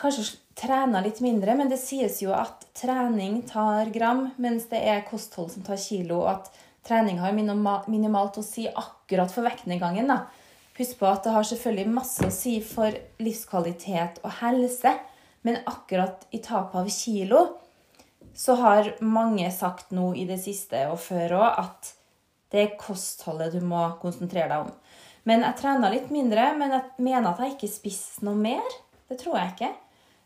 Kanskje 0.00 0.38
trena 0.58 1.02
litt 1.04 1.20
mindre, 1.24 1.54
men 1.58 1.70
det 1.70 1.80
sies 1.80 2.20
jo 2.22 2.32
at 2.36 2.66
trening 2.76 3.40
tar 3.48 3.92
gram, 3.94 4.30
mens 4.42 4.68
det 4.72 4.82
er 4.88 5.06
kosthold 5.08 5.52
som 5.54 5.64
tar 5.66 5.80
kilo, 5.80 6.22
og 6.24 6.30
at 6.36 6.52
trening 6.86 7.20
har 7.22 7.34
minimalt 7.36 8.38
å 8.40 8.44
si 8.46 8.66
akkurat 8.68 9.32
for 9.32 9.46
vektnedgangen. 9.46 10.08
da. 10.08 10.26
husk 10.78 10.98
på 10.98 11.06
at 11.06 11.24
det 11.24 11.32
har 11.32 11.44
selvfølgelig 11.44 11.94
masse 11.94 12.26
å 12.26 12.32
si 12.32 12.60
for 12.64 12.94
livskvalitet 13.20 14.22
og 14.24 14.32
helse, 14.40 14.96
men 15.42 15.60
akkurat 15.66 16.26
i 16.30 16.38
tapet 16.38 16.80
av 16.80 16.88
kilo 16.88 17.42
så 18.34 18.56
har 18.60 18.94
mange 19.04 19.48
sagt 19.52 19.92
nå 19.92 20.12
i 20.18 20.24
det 20.28 20.38
siste 20.42 20.86
og 20.90 21.00
før 21.02 21.36
òg 21.40 21.60
at 21.64 21.92
det 22.52 22.62
er 22.62 22.78
kostholdet 22.80 23.54
du 23.54 23.64
må 23.64 23.80
konsentrere 24.02 24.50
deg 24.50 24.66
om. 24.66 24.72
Men 25.28 25.44
jeg 25.46 25.58
trena 25.60 25.90
litt 25.92 26.10
mindre, 26.12 26.50
men 26.58 26.74
jeg 26.74 27.04
mener 27.04 27.30
at 27.30 27.40
jeg 27.40 27.54
ikke 27.54 27.70
spiste 27.70 28.26
noe 28.26 28.36
mer. 28.36 28.76
Det 29.08 29.20
tror 29.20 29.38
jeg 29.38 29.52
ikke. 29.54 29.70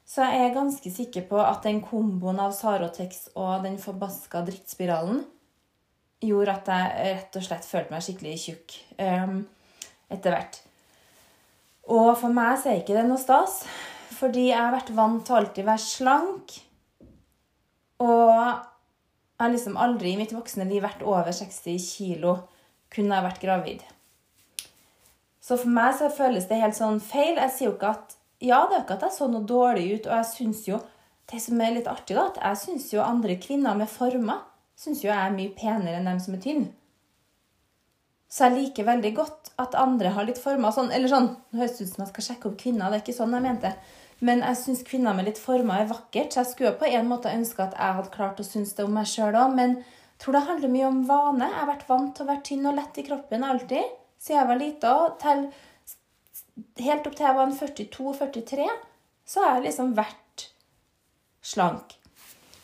Så 0.06 0.22
jeg 0.22 0.44
er 0.46 0.54
ganske 0.54 0.90
sikker 0.92 1.26
på 1.28 1.38
at 1.42 1.66
den 1.66 1.80
komboen 1.84 2.38
av 2.42 2.54
Sarotex 2.54 3.26
og 3.34 3.64
den 3.66 3.76
forbaska 3.82 4.44
drittspiralen 4.46 5.24
gjorde 6.22 6.54
at 6.54 6.70
jeg 6.70 7.16
rett 7.16 7.38
og 7.38 7.44
slett 7.44 7.66
følte 7.66 7.92
meg 7.92 8.04
skikkelig 8.06 8.36
tjukk 8.40 8.76
um, 9.02 9.40
etter 10.14 10.32
hvert. 10.32 10.60
Og 11.92 12.14
for 12.18 12.32
meg 12.34 12.56
så 12.58 12.72
er 12.72 12.80
ikke 12.80 12.96
det 12.96 13.04
noe 13.06 13.20
stas, 13.20 13.60
fordi 14.16 14.48
jeg 14.48 14.58
har 14.58 14.72
vært 14.74 14.94
vant 14.96 15.26
til 15.26 15.36
å 15.36 15.40
alltid 15.42 15.68
være 15.68 15.84
slank. 15.84 16.54
Og 18.02 18.32
jeg 18.32 19.44
har 19.44 19.52
liksom 19.52 19.76
aldri 19.80 20.14
i 20.14 20.18
mitt 20.20 20.34
voksne 20.36 20.66
liv 20.68 20.84
vært 20.84 21.04
over 21.04 21.32
60 21.32 21.76
kilo 21.84 22.36
kunne 22.92 23.16
jeg 23.16 23.26
vært 23.26 23.42
gravid. 23.42 23.84
Så 25.40 25.58
for 25.60 25.70
meg 25.70 25.94
så 25.98 26.10
føles 26.10 26.48
det 26.50 26.58
helt 26.60 26.76
sånn 26.76 27.00
feil. 27.04 27.36
Jeg 27.38 27.52
sier 27.54 27.70
jo 27.70 27.76
ikke 27.76 27.94
at 27.94 28.16
ja, 28.42 28.64
det 28.68 28.76
er 28.76 28.84
ikke 28.84 28.98
at 28.98 29.06
jeg 29.06 29.16
så 29.16 29.28
noe 29.30 29.46
dårlig 29.48 29.86
ut, 29.94 30.08
og 30.10 30.18
jeg 30.18 30.30
syns 30.34 30.66
jo 30.68 30.82
Det 31.26 31.40
som 31.42 31.58
er 31.58 31.72
litt 31.74 31.88
artig, 31.90 32.14
da, 32.14 32.28
at 32.30 32.36
jeg 32.38 32.58
syns 32.60 32.84
jo 32.92 33.00
andre 33.02 33.34
kvinner 33.42 33.74
med 33.74 33.88
former 33.90 34.44
syns 34.76 35.02
jo 35.04 35.10
jeg 35.10 35.18
er 35.18 35.34
mye 35.34 35.54
penere 35.56 35.98
enn 35.98 36.08
dem 36.08 36.20
som 36.22 36.36
er 36.36 36.42
tynne. 36.44 36.68
Så 38.28 38.46
jeg 38.46 38.56
liker 38.56 38.88
veldig 38.88 39.12
godt 39.16 39.52
at 39.62 39.76
andre 39.78 40.10
har 40.12 40.26
litt 40.26 40.40
former 40.42 40.74
sånn 40.74 40.90
Eller 40.92 41.08
sånn, 41.08 41.28
nå 41.50 41.60
høres 41.60 41.76
det 41.78 41.86
ut 41.86 41.92
som 41.92 42.02
jeg 42.02 42.10
skal 42.10 42.26
sjekke 42.26 42.48
opp 42.50 42.56
kvinner, 42.60 42.90
det 42.90 42.98
er 42.98 43.04
ikke 43.04 43.16
sånn 43.16 43.36
jeg 43.36 43.44
mente. 43.44 43.70
Men 44.24 44.40
jeg 44.40 44.56
syns 44.62 44.82
kvinner 44.86 45.16
med 45.16 45.28
litt 45.28 45.40
former 45.40 45.82
er 45.82 45.90
vakkert, 45.90 46.32
så 46.32 46.40
jeg 46.40 46.52
skulle 46.52 46.78
på 46.80 46.88
en 46.88 47.08
måte 47.10 47.32
ønske 47.32 47.66
at 47.66 47.76
jeg 47.76 47.98
hadde 47.98 48.14
klart 48.14 48.40
å 48.40 48.46
synes 48.46 48.72
det 48.76 48.86
om 48.86 48.94
meg 48.96 49.10
sjøl 49.10 49.36
òg. 49.36 49.52
Men 49.58 49.76
jeg 49.76 50.22
tror 50.24 50.38
det 50.38 50.46
handler 50.46 50.72
mye 50.72 50.88
om 50.88 51.02
vane. 51.10 51.50
Jeg 51.50 51.60
har 51.60 51.70
vært 51.74 51.88
vant 51.90 52.14
til 52.16 52.24
å 52.24 52.30
være 52.30 52.44
tynn 52.48 52.70
og 52.70 52.78
lett 52.78 53.00
i 53.02 53.06
kroppen 53.10 53.44
alltid. 53.44 53.92
Siden 54.16 54.40
jeg 54.40 54.48
var 54.48 54.62
lita, 54.62 54.94
helt 56.86 57.10
opp 57.10 57.18
til 57.18 57.26
jeg 57.26 57.36
var 57.36 57.52
42-43, 57.60 58.70
så 59.28 59.44
har 59.44 59.58
jeg 59.58 59.66
liksom 59.68 59.92
vært 59.98 60.48
slank. 61.44 61.98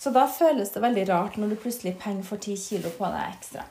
Så 0.02 0.11
da 0.11 0.25
føles 0.26 0.73
det 0.75 0.82
veldig 0.82 1.04
rart 1.12 1.37
når 1.38 1.52
du 1.52 1.61
plutselig 1.62 1.94
penger 2.00 2.25
for 2.26 2.40
10 2.40 2.56
kilo 2.59 2.90
på 2.97 3.11
deg 3.12 3.37
ekstra. 3.37 3.66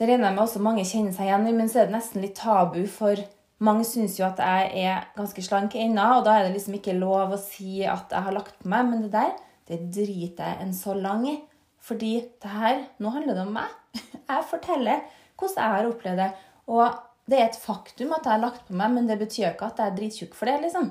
Det 0.00 0.08
regner 0.08 0.30
jeg 0.30 0.36
med 0.38 0.42
også 0.42 0.62
mange 0.64 0.86
kjenner 0.88 1.12
seg 1.12 1.28
igjen 1.28 1.46
i, 1.46 1.52
men 1.54 1.68
så 1.68 1.82
er 1.82 1.90
det 1.90 1.94
nesten 1.98 2.24
litt 2.24 2.38
tabu, 2.40 2.80
for 2.88 3.20
mange 3.64 3.84
syns 3.84 4.16
jo 4.18 4.24
at 4.26 4.40
jeg 4.40 4.86
er 4.86 5.06
ganske 5.16 5.44
slank 5.44 5.76
ennå, 5.76 6.06
og 6.16 6.24
da 6.26 6.38
er 6.38 6.46
det 6.46 6.56
liksom 6.56 6.78
ikke 6.78 6.96
lov 6.96 7.34
å 7.34 7.40
si 7.40 7.82
at 7.84 8.12
jeg 8.12 8.26
har 8.26 8.36
lagt 8.36 8.56
på 8.60 8.70
meg, 8.72 8.88
men 8.88 9.04
det 9.04 9.12
der, 9.12 9.34
det 9.68 9.80
driter 9.94 10.54
jeg 10.54 10.64
en 10.64 10.74
så 10.76 10.96
lang 10.96 11.26
i. 11.28 11.36
Fordi 11.80 12.14
det 12.42 12.52
her, 12.52 12.82
nå 13.00 13.12
handler 13.12 13.36
det 13.36 13.44
om 13.46 13.54
meg. 13.56 13.76
Jeg 14.30 14.46
forteller 14.46 15.00
hvordan 15.40 15.56
jeg 15.56 15.72
har 15.72 15.86
opplevd 15.88 16.18
det. 16.20 16.26
Og 16.70 16.98
det 17.30 17.38
er 17.38 17.46
et 17.48 17.56
faktum 17.58 18.12
at 18.12 18.26
jeg 18.26 18.34
har 18.34 18.42
lagt 18.42 18.66
på 18.68 18.76
meg, 18.76 18.92
men 18.94 19.08
det 19.08 19.16
betyr 19.18 19.48
ikke 19.48 19.70
at 19.70 19.80
jeg 19.80 19.90
er 19.90 19.96
drittjukk 19.96 20.36
for 20.36 20.50
det, 20.50 20.56
liksom. 20.66 20.90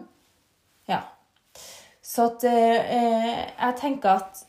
Ja. 0.89 1.03
Så 2.01 2.25
at 2.31 2.43
eh, 2.49 3.45
jeg 3.45 3.77
tenker 3.79 4.17
at 4.17 4.41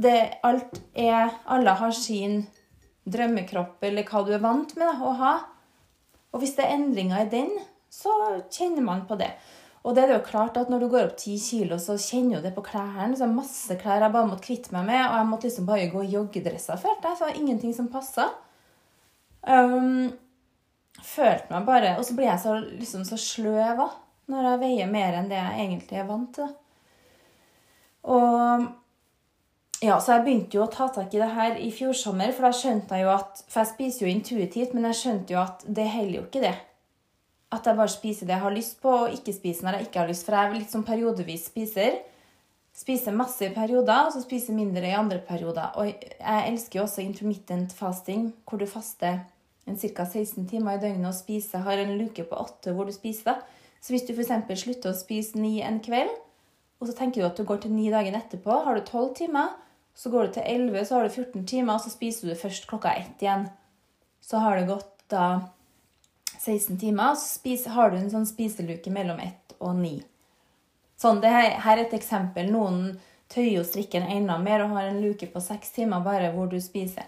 det 0.00 0.16
alt 0.46 0.78
er 0.96 1.32
Alle 1.50 1.74
har 1.80 1.96
sin 1.96 2.44
drømmekropp, 3.10 3.80
eller 3.88 4.06
hva 4.06 4.22
du 4.26 4.34
er 4.36 4.44
vant 4.44 4.76
med 4.76 4.86
da, 4.86 4.94
å 5.00 5.14
ha. 5.18 5.32
Og 6.30 6.42
hvis 6.42 6.54
det 6.56 6.66
er 6.66 6.76
endringer 6.76 7.24
i 7.24 7.30
den, 7.30 7.50
så 7.90 8.12
kjenner 8.52 8.84
man 8.86 9.06
på 9.08 9.18
det. 9.18 9.32
Og 9.80 9.96
det 9.96 10.04
er 10.04 10.12
jo 10.12 10.24
klart 10.26 10.58
at 10.60 10.68
når 10.70 10.82
du 10.82 10.88
går 10.92 11.06
opp 11.06 11.16
ti 11.18 11.38
kilo, 11.40 11.78
så 11.80 11.96
kjenner 11.98 12.38
du 12.38 12.46
det 12.46 12.52
på 12.56 12.64
klærne. 12.66 13.14
Så 13.14 13.24
det 13.24 13.28
er 13.30 13.38
masse 13.38 13.76
klær 13.80 14.04
jeg 14.04 14.14
bare 14.14 14.28
måtte 14.28 14.44
kvitte 14.44 14.74
meg 14.76 14.86
med, 14.90 15.02
og 15.06 15.16
jeg 15.16 15.28
måtte 15.30 15.48
liksom 15.48 15.68
bare 15.70 15.88
gå 15.92 16.02
i 16.04 16.12
joggedresser, 16.14 16.80
følte 16.82 17.08
jeg. 17.08 17.16
Så 17.16 17.24
det 17.24 17.30
var 17.30 17.40
ingenting 17.40 17.76
som 17.76 17.88
passa. 17.92 18.28
Um, 19.40 20.10
følte 21.00 21.48
meg 21.48 21.64
bare 21.64 21.94
Og 21.96 22.04
så 22.04 22.12
blir 22.12 22.26
jeg 22.28 22.42
så, 22.42 22.58
liksom, 22.60 23.06
så 23.08 23.16
sløv 23.16 23.78
når 24.30 24.46
jeg 24.46 24.60
veier 24.60 24.90
mer 24.90 25.16
enn 25.16 25.30
det 25.30 25.38
jeg 25.38 25.62
egentlig 25.64 25.98
er 25.98 26.10
vant 26.10 26.34
til. 26.36 26.50
Og 28.12 28.66
ja, 29.80 29.96
så 29.96 30.12
jeg 30.12 30.24
begynte 30.26 30.58
jo 30.58 30.66
å 30.66 30.72
ta 30.72 30.90
tak 30.92 31.14
i 31.16 31.20
det 31.22 31.30
her 31.32 31.54
i 31.56 31.70
fjor 31.72 31.94
sommer, 31.96 32.34
for 32.36 32.44
da 32.44 32.52
skjønte 32.52 32.98
jeg 32.98 33.06
jo 33.06 33.12
at 33.14 33.38
For 33.46 33.62
jeg 33.62 33.70
spiser 33.70 34.04
jo 34.04 34.12
intuitivt, 34.12 34.74
men 34.76 34.90
jeg 34.90 34.98
skjønte 34.98 35.32
jo 35.32 35.40
at 35.40 35.64
det 35.64 35.86
holder 35.88 36.18
jo 36.18 36.24
ikke, 36.26 36.42
det. 36.44 36.54
At 37.50 37.66
jeg 37.66 37.78
bare 37.78 37.90
spiser 37.90 38.28
det 38.28 38.36
jeg 38.36 38.44
har 38.44 38.54
lyst 38.54 38.76
på, 38.82 38.92
og 38.92 39.14
ikke 39.16 39.34
spiser 39.34 39.66
når 39.66 39.78
jeg 39.78 39.88
ikke 39.88 40.02
har 40.02 40.10
lyst. 40.12 40.26
For 40.26 40.36
jeg 40.36 40.50
er 40.50 40.58
litt 40.58 40.74
sånn 40.74 40.86
periodevis 40.86 41.48
spiser. 41.48 41.96
Spiser 42.76 43.16
masse 43.16 43.48
i 43.48 43.54
perioder, 43.54 44.06
og 44.06 44.12
så 44.14 44.20
spiser 44.22 44.54
mindre 44.54 44.84
i 44.86 44.94
andre 44.94 45.18
perioder. 45.24 45.72
Og 45.80 45.88
jeg 45.88 46.52
elsker 46.52 46.78
jo 46.78 46.84
også 46.84 47.02
intermittent 47.02 47.72
fasting, 47.74 48.28
hvor 48.44 48.60
du 48.60 48.68
faster 48.70 49.24
en 49.66 49.80
ca. 49.80 50.04
16 50.04 50.44
timer 50.50 50.76
i 50.76 50.82
døgnet 50.84 51.08
og 51.08 51.16
spiser, 51.16 51.64
har 51.64 51.80
en 51.80 51.96
luke 51.98 52.24
på 52.28 52.36
8 52.36 52.76
hvor 52.76 52.84
du 52.88 52.92
spiser. 52.94 53.32
da. 53.32 53.64
Så 53.80 53.94
hvis 53.94 54.04
du 54.04 54.12
f.eks. 54.12 54.60
slutter 54.60 54.92
å 54.92 54.98
spise 54.98 55.40
9 55.40 55.56
en 55.64 55.80
kveld, 55.80 56.12
og 56.80 56.88
så 56.88 56.94
tenker 56.96 57.22
du 57.22 57.28
at 57.28 57.40
du 57.40 57.44
går 57.48 57.64
til 57.64 57.72
9 57.72 57.90
dagen 57.92 58.16
etterpå, 58.16 58.60
har 58.64 58.76
du 58.76 58.84
12 58.84 59.14
timer. 59.24 59.56
Så 60.00 60.10
går 60.10 60.26
du 60.26 60.32
til 60.32 60.46
11, 60.46 60.84
så 60.88 60.94
har 60.96 61.02
du 61.04 61.10
14 61.10 61.46
timer, 61.46 61.74
og 61.74 61.84
så 61.84 61.90
spiser 61.92 62.30
du 62.30 62.38
først 62.40 62.64
klokka 62.70 62.94
1 62.96 63.20
igjen. 63.20 63.42
Så 64.24 64.40
har 64.40 64.56
det 64.56 64.70
gått 64.70 64.94
da 65.12 65.26
16 66.38 66.78
timer, 66.80 67.18
så 67.20 67.26
spiser, 67.34 67.74
har 67.76 67.92
du 67.92 67.98
en 67.98 68.08
sånn 68.08 68.24
spiseluke 68.24 68.92
mellom 68.94 69.20
1 69.20 69.58
og 69.58 69.74
9. 69.76 69.98
Sånn, 71.00 71.20
det 71.20 71.32
her, 71.34 71.50
her 71.66 71.76
er 71.76 71.84
et 71.84 71.98
eksempel. 71.98 72.48
Noen 72.48 72.94
tøyer 73.28 73.58
jo 73.58 73.66
strikken 73.68 74.08
enda 74.08 74.38
mer 74.40 74.64
og 74.64 74.72
har 74.78 74.88
en 74.88 75.02
luke 75.04 75.28
på 75.28 75.44
6 75.44 75.76
timer 75.76 76.00
bare 76.06 76.32
hvor 76.32 76.48
du 76.48 76.56
spiser. 76.64 77.04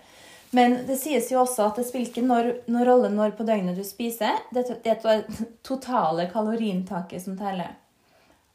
Men 0.52 0.82
det 0.84 0.98
sies 1.00 1.30
jo 1.32 1.40
også 1.46 1.70
at 1.70 1.80
det 1.80 1.86
spiller 1.88 2.12
ikke 2.12 2.26
noen 2.28 2.84
rolle 2.84 3.08
når 3.08 3.32
på 3.38 3.48
døgnet 3.48 3.78
du 3.80 3.86
spiser. 3.88 4.36
Det 4.52 4.66
er 4.68 5.00
det 5.00 5.16
totale 5.70 6.28
kaloriinntaket 6.28 7.24
som 7.24 7.40
teller. 7.40 7.72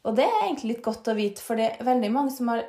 Og 0.06 0.14
det 0.14 0.30
er 0.30 0.44
egentlig 0.44 0.76
litt 0.76 0.86
godt 0.86 1.10
å 1.10 1.18
vite, 1.18 1.42
for 1.42 1.58
det 1.58 1.72
er 1.72 1.88
veldig 1.90 2.14
mange 2.14 2.30
som 2.38 2.54
har 2.54 2.68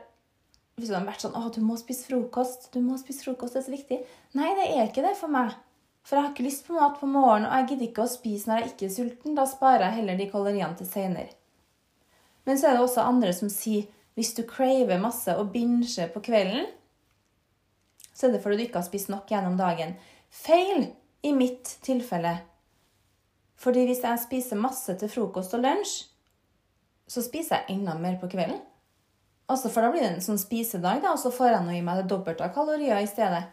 liksom 0.80 1.08
vært 1.08 1.24
sånn 1.24 1.36
'Å, 1.38 1.54
du 1.54 1.62
må 1.62 1.78
spise 1.78 2.08
frokost. 2.08 2.72
Du 2.74 2.80
må 2.82 2.98
spise 2.98 3.24
frokost. 3.24 3.54
Det 3.54 3.62
er 3.62 3.68
så 3.68 3.78
viktig.' 3.78 4.06
Nei, 4.36 4.54
det 4.56 4.68
er 4.70 4.88
ikke 4.88 5.06
det 5.06 5.16
for 5.18 5.28
meg. 5.28 5.54
For 6.04 6.16
jeg 6.16 6.26
har 6.26 6.34
ikke 6.34 6.48
lyst 6.48 6.66
på 6.66 6.74
mat 6.74 7.00
på 7.00 7.08
morgenen, 7.08 7.50
og 7.50 7.56
jeg 7.58 7.68
gidder 7.70 7.88
ikke 7.88 8.06
å 8.06 8.10
spise 8.10 8.48
når 8.48 8.60
jeg 8.60 8.72
ikke 8.72 8.86
er 8.86 8.96
sulten. 8.96 9.36
Da 9.36 9.46
sparer 9.46 9.86
jeg 9.86 9.98
heller 10.00 10.18
de 10.18 10.30
kaloriene 10.32 10.78
til 10.78 10.88
seinere. 10.88 11.30
Men 12.46 12.58
så 12.58 12.68
er 12.68 12.74
det 12.74 12.82
også 12.82 13.06
andre 13.06 13.34
som 13.34 13.50
sier 13.50 13.88
hvis 14.16 14.34
du 14.34 14.44
craver 14.44 15.00
masse 15.00 15.32
og 15.38 15.52
binger 15.54 16.10
på 16.14 16.20
kvelden, 16.20 16.66
så 18.14 18.28
er 18.28 18.32
det 18.32 18.42
fordi 18.44 18.58
du 18.58 18.64
ikke 18.66 18.82
har 18.82 18.88
spist 18.88 19.10
nok 19.10 19.30
gjennom 19.32 19.56
dagen. 19.58 19.96
Feil 20.30 20.90
i 21.24 21.32
mitt 21.32 21.78
tilfelle. 21.86 22.34
Fordi 23.60 23.86
hvis 23.86 24.04
jeg 24.04 24.20
spiser 24.24 24.60
masse 24.60 24.96
til 25.00 25.12
frokost 25.12 25.54
og 25.56 25.64
lunsj, 25.64 25.94
så 27.08 27.24
spiser 27.24 27.62
jeg 27.62 27.78
enda 27.78 27.96
mer 28.00 28.18
på 28.20 28.28
kvelden. 28.32 28.60
Altså, 29.50 29.72
For 29.74 29.82
da 29.82 29.90
blir 29.94 30.06
det 30.06 30.12
en 30.14 30.22
sånn 30.24 30.42
spisedag, 30.42 31.02
da, 31.02 31.16
og 31.16 31.22
så 31.22 31.32
får 31.34 31.54
jeg 31.54 31.66
nå 31.66 31.78
i 31.78 31.86
meg 31.86 32.04
det 32.04 32.10
dobbelte 32.12 32.46
av 32.46 32.54
kalorier 32.54 33.02
i 33.02 33.10
stedet. 33.10 33.48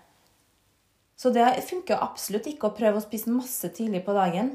Så 1.16 1.32
det 1.32 1.46
funker 1.64 2.02
absolutt 2.04 2.48
ikke 2.50 2.68
å 2.68 2.76
prøve 2.76 3.00
å 3.00 3.04
spise 3.04 3.32
masse 3.32 3.70
tidlig 3.72 4.02
på 4.04 4.12
dagen. 4.16 4.52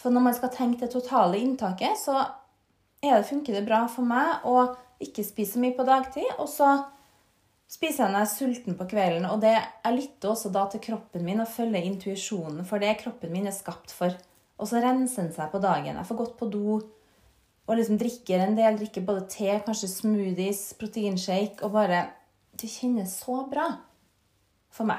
For 0.00 0.12
når 0.12 0.24
man 0.24 0.36
skal 0.36 0.52
tenke 0.54 0.86
det 0.86 0.94
totale 0.94 1.36
inntaket, 1.36 1.98
så 2.00 2.22
det, 3.02 3.12
funker 3.28 3.58
det 3.58 3.66
bra 3.66 3.82
for 3.92 4.08
meg 4.08 4.46
å 4.48 4.70
ikke 5.04 5.24
spise 5.24 5.60
mye 5.60 5.76
på 5.76 5.84
dagtid. 5.84 6.30
Og 6.40 6.48
så 6.48 6.70
spiser 7.70 8.06
jeg 8.06 8.14
når 8.14 8.22
jeg 8.22 8.28
er 8.30 8.32
sulten 8.32 8.78
på 8.78 8.88
kvelden. 8.88 9.28
Og 9.28 9.44
det, 9.44 9.52
jeg 9.84 9.98
lytter 9.98 10.32
også 10.32 10.52
da 10.54 10.64
til 10.72 10.82
kroppen 10.88 11.26
min 11.26 11.44
og 11.44 11.52
følger 11.52 11.84
intuisjonen, 11.90 12.64
for 12.68 12.80
det 12.80 12.96
kroppen 13.02 13.32
min 13.34 13.50
er 13.50 13.56
skapt 13.56 13.92
for. 13.92 14.16
Og 14.60 14.68
så 14.68 14.80
renser 14.80 15.26
den 15.26 15.36
seg 15.36 15.52
på 15.52 15.60
dagen. 15.60 16.00
Jeg 16.00 16.08
får 16.08 16.20
gått 16.22 16.34
på 16.40 16.48
do 16.52 16.80
og 17.70 17.78
liksom 17.78 18.00
drikker 18.00 18.42
en 18.42 18.56
del. 18.58 18.80
Drikker 18.80 19.06
både 19.06 19.28
te, 19.30 19.52
kanskje 19.66 19.92
smoothies, 19.92 20.64
proteinshake 20.80 21.62
og 21.66 21.76
bare 21.78 22.08
Det 22.60 22.68
kjennes 22.68 23.12
så 23.22 23.38
bra 23.48 23.70
for 24.74 24.84
meg. 24.90 24.98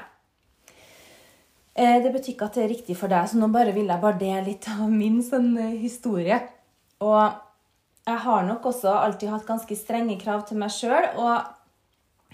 Eh, 1.76 2.00
det 2.02 2.10
betyr 2.10 2.32
ikke 2.32 2.48
at 2.48 2.56
det 2.58 2.64
er 2.64 2.72
riktig 2.72 2.96
for 2.98 3.12
deg, 3.12 3.28
så 3.28 3.38
nå 3.38 3.46
bare 3.52 3.74
vil 3.76 3.86
jeg 3.86 4.02
bare 4.02 4.18
dele 4.18 4.42
litt 4.48 4.66
av 4.72 4.88
min 4.90 5.20
sånn 5.22 5.52
eh, 5.60 5.76
historie. 5.78 6.40
Og 7.04 7.20
jeg 8.08 8.18
har 8.24 8.48
nok 8.48 8.66
også 8.72 8.96
alltid 8.98 9.30
hatt 9.30 9.46
ganske 9.46 9.78
strenge 9.78 10.18
krav 10.18 10.42
til 10.48 10.58
meg 10.58 10.74
sjøl. 10.74 11.12
Og 11.22 11.52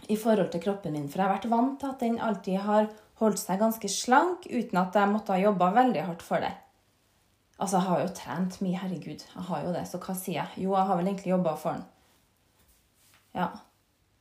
i 0.09 0.17
forhold 0.17 0.51
til 0.53 0.63
kroppen 0.63 0.95
min. 0.95 1.09
For 1.11 1.21
jeg 1.21 1.27
har 1.27 1.37
vært 1.37 1.51
vant 1.51 1.77
til 1.81 1.91
at 1.91 2.03
den 2.03 2.19
alltid 2.23 2.63
har 2.65 2.89
holdt 3.21 3.41
seg 3.43 3.61
ganske 3.61 3.91
slank 3.91 4.47
uten 4.49 4.81
at 4.81 4.97
jeg 4.97 5.11
måtte 5.11 5.35
ha 5.35 5.43
jobba 5.43 5.73
veldig 5.75 6.05
hardt 6.07 6.25
for 6.25 6.45
det. 6.45 6.55
Altså, 7.59 7.77
jeg 7.77 7.87
har 7.89 8.03
jo 8.03 8.11
trent 8.15 8.61
mye, 8.63 8.79
herregud. 8.79 9.23
Jeg 9.35 9.47
har 9.49 9.63
jo 9.65 9.73
det, 9.75 9.85
så 9.91 9.99
hva 9.99 10.15
sier 10.15 10.39
jeg? 10.39 10.65
Jo, 10.65 10.77
jeg 10.77 10.87
har 10.91 10.99
vel 11.01 11.11
egentlig 11.11 11.33
jobba 11.33 11.55
for 11.59 11.75
den. 11.75 11.87
Ja. 13.35 13.49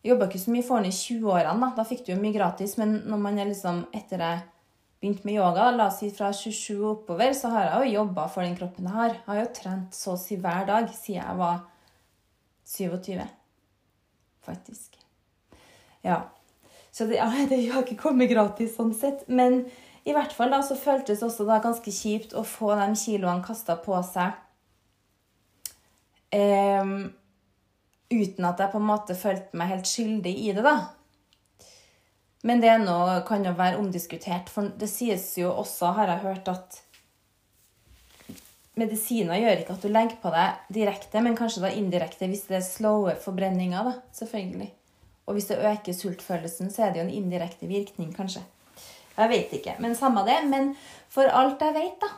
Jobba 0.06 0.27
ikke 0.27 0.41
så 0.41 0.53
mye 0.53 0.65
for 0.65 0.82
den 0.82 0.89
i 0.89 0.96
20-årene, 0.96 1.60
da. 1.62 1.70
Da 1.77 1.86
fikk 1.86 2.06
du 2.06 2.13
jo 2.15 2.22
mye 2.22 2.34
gratis, 2.34 2.77
men 2.82 3.01
når 3.06 3.22
man 3.22 3.38
er 3.38 3.51
liksom 3.51 3.84
etter 3.98 4.24
jeg 4.24 4.46
begynt 4.98 5.25
med 5.27 5.38
yoga, 5.38 5.70
la 5.75 5.89
oss 5.91 6.00
si 6.01 6.10
fra 6.13 6.32
27 6.34 6.77
og 6.79 6.89
oppover, 6.96 7.34
så 7.38 7.51
har 7.53 7.67
jeg 7.67 7.91
jo 7.91 8.00
jobba 8.00 8.25
for 8.34 8.46
den 8.46 8.58
kroppen 8.58 8.89
jeg 8.89 8.98
har. 8.98 9.13
Jeg 9.13 9.25
har 9.29 9.41
jo 9.44 9.50
trent 9.60 9.98
så 9.98 10.15
å 10.15 10.22
si 10.22 10.39
hver 10.41 10.65
dag 10.70 10.89
siden 10.94 11.22
jeg 11.22 11.41
var 11.41 11.60
27. 12.65 13.27
Faktisk. 14.48 14.98
Ja. 16.01 16.24
Så 16.91 17.06
det, 17.06 17.20
ja, 17.20 17.29
det 17.51 17.62
har 17.70 17.86
ikke 17.86 18.01
kommet 18.08 18.32
gratis 18.34 18.74
sånn 18.79 18.96
sett. 18.98 19.27
Men 19.29 19.65
i 20.08 20.14
hvert 20.16 20.32
fall 20.34 20.54
da, 20.54 20.62
så 20.64 20.78
føltes 20.80 21.20
det 21.20 21.28
også 21.28 21.46
da 21.48 21.60
ganske 21.64 21.92
kjipt 21.92 22.36
å 22.38 22.46
få 22.48 22.74
de 22.80 22.92
kiloene 22.96 23.44
kasta 23.44 23.76
på 23.84 23.98
seg 24.08 24.36
Um, 26.28 27.14
uten 28.12 28.48
at 28.48 28.60
jeg 28.60 28.72
på 28.74 28.80
en 28.82 28.88
måte 28.88 29.16
følte 29.16 29.58
meg 29.58 29.72
helt 29.72 29.88
skyldig 29.88 30.34
i 30.44 30.50
det, 30.56 30.64
da. 30.66 30.76
Men 32.48 32.62
det 32.64 32.74
nå 32.84 32.98
kan 33.28 33.46
jo 33.48 33.56
være 33.58 33.80
omdiskutert, 33.80 34.52
for 34.52 34.74
det 34.80 34.90
sies 34.92 35.30
jo 35.40 35.52
også, 35.54 35.94
har 35.98 36.12
jeg 36.12 36.24
hørt, 36.26 36.52
at 36.52 36.82
medisiner 38.78 39.40
gjør 39.42 39.64
ikke 39.64 39.78
at 39.78 39.86
du 39.88 39.90
legger 39.90 40.20
på 40.22 40.32
deg 40.36 40.74
direkte, 40.76 41.24
men 41.24 41.38
kanskje 41.40 41.64
da 41.64 41.72
indirekte 41.74 42.30
hvis 42.30 42.46
det 42.52 42.60
er 42.60 42.68
slowe 42.68 43.16
forbrenninger, 43.24 43.90
da, 43.90 43.96
selvfølgelig. 44.20 44.70
Og 45.28 45.36
hvis 45.36 45.50
det 45.50 45.64
øker 45.72 45.96
sultfølelsen, 45.96 46.70
så 46.72 46.86
er 46.86 46.94
det 46.94 47.02
jo 47.02 47.08
en 47.08 47.16
indirekte 47.18 47.68
virkning, 47.68 48.14
kanskje. 48.16 48.44
Jeg 49.18 49.32
vet 49.32 49.54
ikke, 49.58 49.76
men 49.82 49.96
samme 49.98 50.24
det. 50.28 50.38
Men 50.50 50.74
for 51.14 51.30
alt 51.34 51.62
jeg 51.64 51.76
vet, 51.78 51.98
da, 52.04 52.12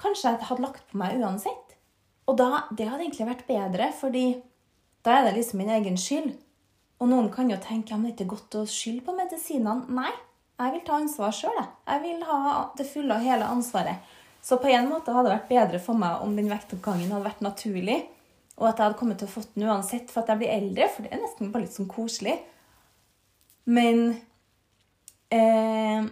kanskje 0.00 0.34
jeg 0.34 0.48
hadde 0.50 0.64
lagt 0.66 0.84
på 0.90 1.00
meg 1.00 1.16
uansett. 1.20 1.76
Og 2.26 2.36
da, 2.40 2.66
det 2.76 2.88
hadde 2.90 3.06
egentlig 3.06 3.28
vært 3.28 3.46
bedre, 3.48 3.92
fordi 3.96 4.26
da 5.06 5.20
er 5.20 5.28
det 5.28 5.36
liksom 5.38 5.62
min 5.62 5.72
egen 5.78 5.96
skyld. 6.00 6.34
Og 7.00 7.10
noen 7.10 7.28
kan 7.32 7.50
jo 7.50 7.58
tenke 7.60 7.92
ja, 7.92 7.98
men 8.00 8.10
det 8.10 8.14
er 8.14 8.24
ikke 8.24 8.34
godt 8.34 8.58
å 8.60 8.66
skylde 8.68 9.04
på 9.06 9.14
medisinene. 9.16 9.86
Nei, 9.94 10.12
jeg 10.56 10.74
vil 10.74 10.84
ta 10.86 10.98
ansvar 10.98 11.34
sjøl. 11.36 11.56
Jeg. 11.56 11.72
jeg 11.92 12.02
vil 12.06 12.22
ha 12.28 12.40
det 12.78 12.88
fulle 12.88 13.16
og 13.16 13.26
hele 13.26 13.48
ansvaret. 13.52 14.14
Så 14.46 14.58
på 14.62 14.70
en 14.70 14.88
måte 14.88 15.12
hadde 15.12 15.28
det 15.28 15.36
vært 15.36 15.50
bedre 15.50 15.80
for 15.82 15.98
meg 15.98 16.22
om 16.22 16.36
den 16.38 16.50
vektoppgangen 16.50 17.10
hadde 17.10 17.26
vært 17.26 17.42
naturlig, 17.42 17.96
og 18.56 18.68
at 18.68 18.78
jeg 18.78 18.86
hadde 18.86 18.98
kommet 19.00 19.18
til 19.20 19.28
å 19.28 19.32
fått 19.32 19.56
den 19.56 19.66
uansett 19.68 20.12
for 20.12 20.22
at 20.22 20.30
jeg 20.32 20.40
blir 20.40 20.52
eldre, 20.54 20.86
for 20.92 21.04
det 21.04 21.12
er 21.12 21.20
nesten 21.20 21.50
bare 21.52 21.66
litt 21.66 21.74
sånn 21.74 21.90
koselig. 21.90 22.36
Men 23.66 24.04
eh, 25.34 26.06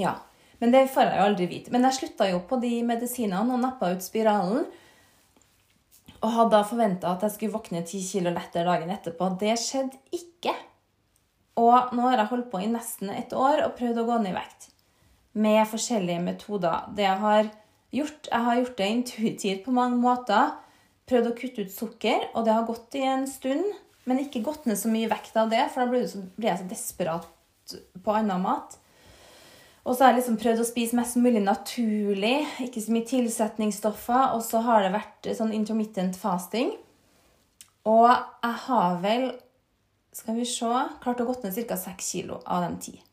Ja. 0.00 0.18
Men 0.58 0.72
det 0.72 0.86
får 0.92 1.10
jeg 1.10 1.18
jo 1.18 1.26
aldri 1.26 1.46
vite. 1.50 1.72
Men 1.74 1.84
jeg 1.88 1.98
slutta 1.98 2.28
jo 2.30 2.40
på 2.48 2.58
de 2.62 2.78
medisinene 2.86 3.54
og 3.54 3.60
nappa 3.60 3.90
ut 3.92 4.04
spiralen. 4.04 4.64
Og 6.22 6.32
hadde 6.32 6.54
da 6.54 6.62
forventa 6.66 7.12
at 7.12 7.26
jeg 7.26 7.34
skulle 7.34 7.56
våkne 7.58 7.84
ti 7.86 8.00
kilo 8.04 8.32
lettere 8.32 8.64
dagen 8.68 8.92
etterpå. 8.92 9.28
Det 9.40 9.52
skjedde 9.60 10.00
ikke. 10.16 10.54
Og 11.60 11.92
nå 11.96 12.08
har 12.08 12.20
jeg 12.20 12.30
holdt 12.32 12.50
på 12.52 12.60
i 12.60 12.70
nesten 12.70 13.12
et 13.12 13.32
år 13.36 13.64
og 13.66 13.76
prøvd 13.78 14.02
å 14.02 14.06
gå 14.08 14.18
ned 14.22 14.32
i 14.32 14.36
vekt. 14.36 14.68
Med 15.36 15.62
forskjellige 15.68 16.24
metoder. 16.24 16.88
Det 16.96 17.04
jeg 17.04 17.20
har 17.24 17.50
gjort, 17.96 18.30
jeg 18.30 18.46
har 18.48 18.60
gjort 18.60 18.78
det 18.80 18.88
intuitivt 18.92 19.64
på 19.66 19.74
mange 19.76 20.00
måter. 20.00 20.54
Prøvd 21.06 21.30
å 21.30 21.36
kutte 21.38 21.66
ut 21.66 21.72
sukker, 21.72 22.30
og 22.34 22.46
det 22.46 22.56
har 22.56 22.64
gått 22.68 22.96
i 22.98 23.04
en 23.06 23.28
stund. 23.30 23.68
Men 24.08 24.22
ikke 24.22 24.44
gått 24.46 24.66
ned 24.66 24.78
så 24.80 24.90
mye 24.90 25.10
vekt 25.10 25.36
av 25.38 25.52
det, 25.52 25.62
for 25.74 25.84
da 25.84 25.90
blir 25.92 26.48
jeg 26.48 26.60
så 26.60 26.68
desperat 26.70 27.76
på 28.02 28.14
annen 28.14 28.42
mat. 28.42 28.78
Og 29.86 29.94
så 29.94 30.02
har 30.02 30.12
jeg 30.12 30.18
liksom 30.18 30.38
prøvd 30.42 30.60
å 30.64 30.66
spise 30.66 30.98
mest 30.98 31.18
mulig 31.22 31.40
naturlig, 31.44 32.40
ikke 32.64 32.82
så 32.82 32.94
mye 32.94 33.06
tilsetningsstoffer. 33.06 34.32
Og 34.34 34.42
så 34.42 34.62
har 34.66 34.82
det 34.82 34.94
vært 34.96 35.28
sånn 35.38 35.54
intermittent 35.54 36.18
fasting. 36.18 36.72
Og 37.86 38.08
jeg 38.10 38.56
har 38.64 38.96
vel, 39.04 39.28
skal 40.10 40.40
vi 40.40 40.48
se, 40.50 40.72
klart 41.04 41.22
å 41.22 41.28
gått 41.28 41.46
ned 41.46 41.54
ca. 41.70 41.78
6 41.78 42.10
kilo 42.16 42.40
av 42.42 42.66
de 42.66 42.96
10. 42.96 43.06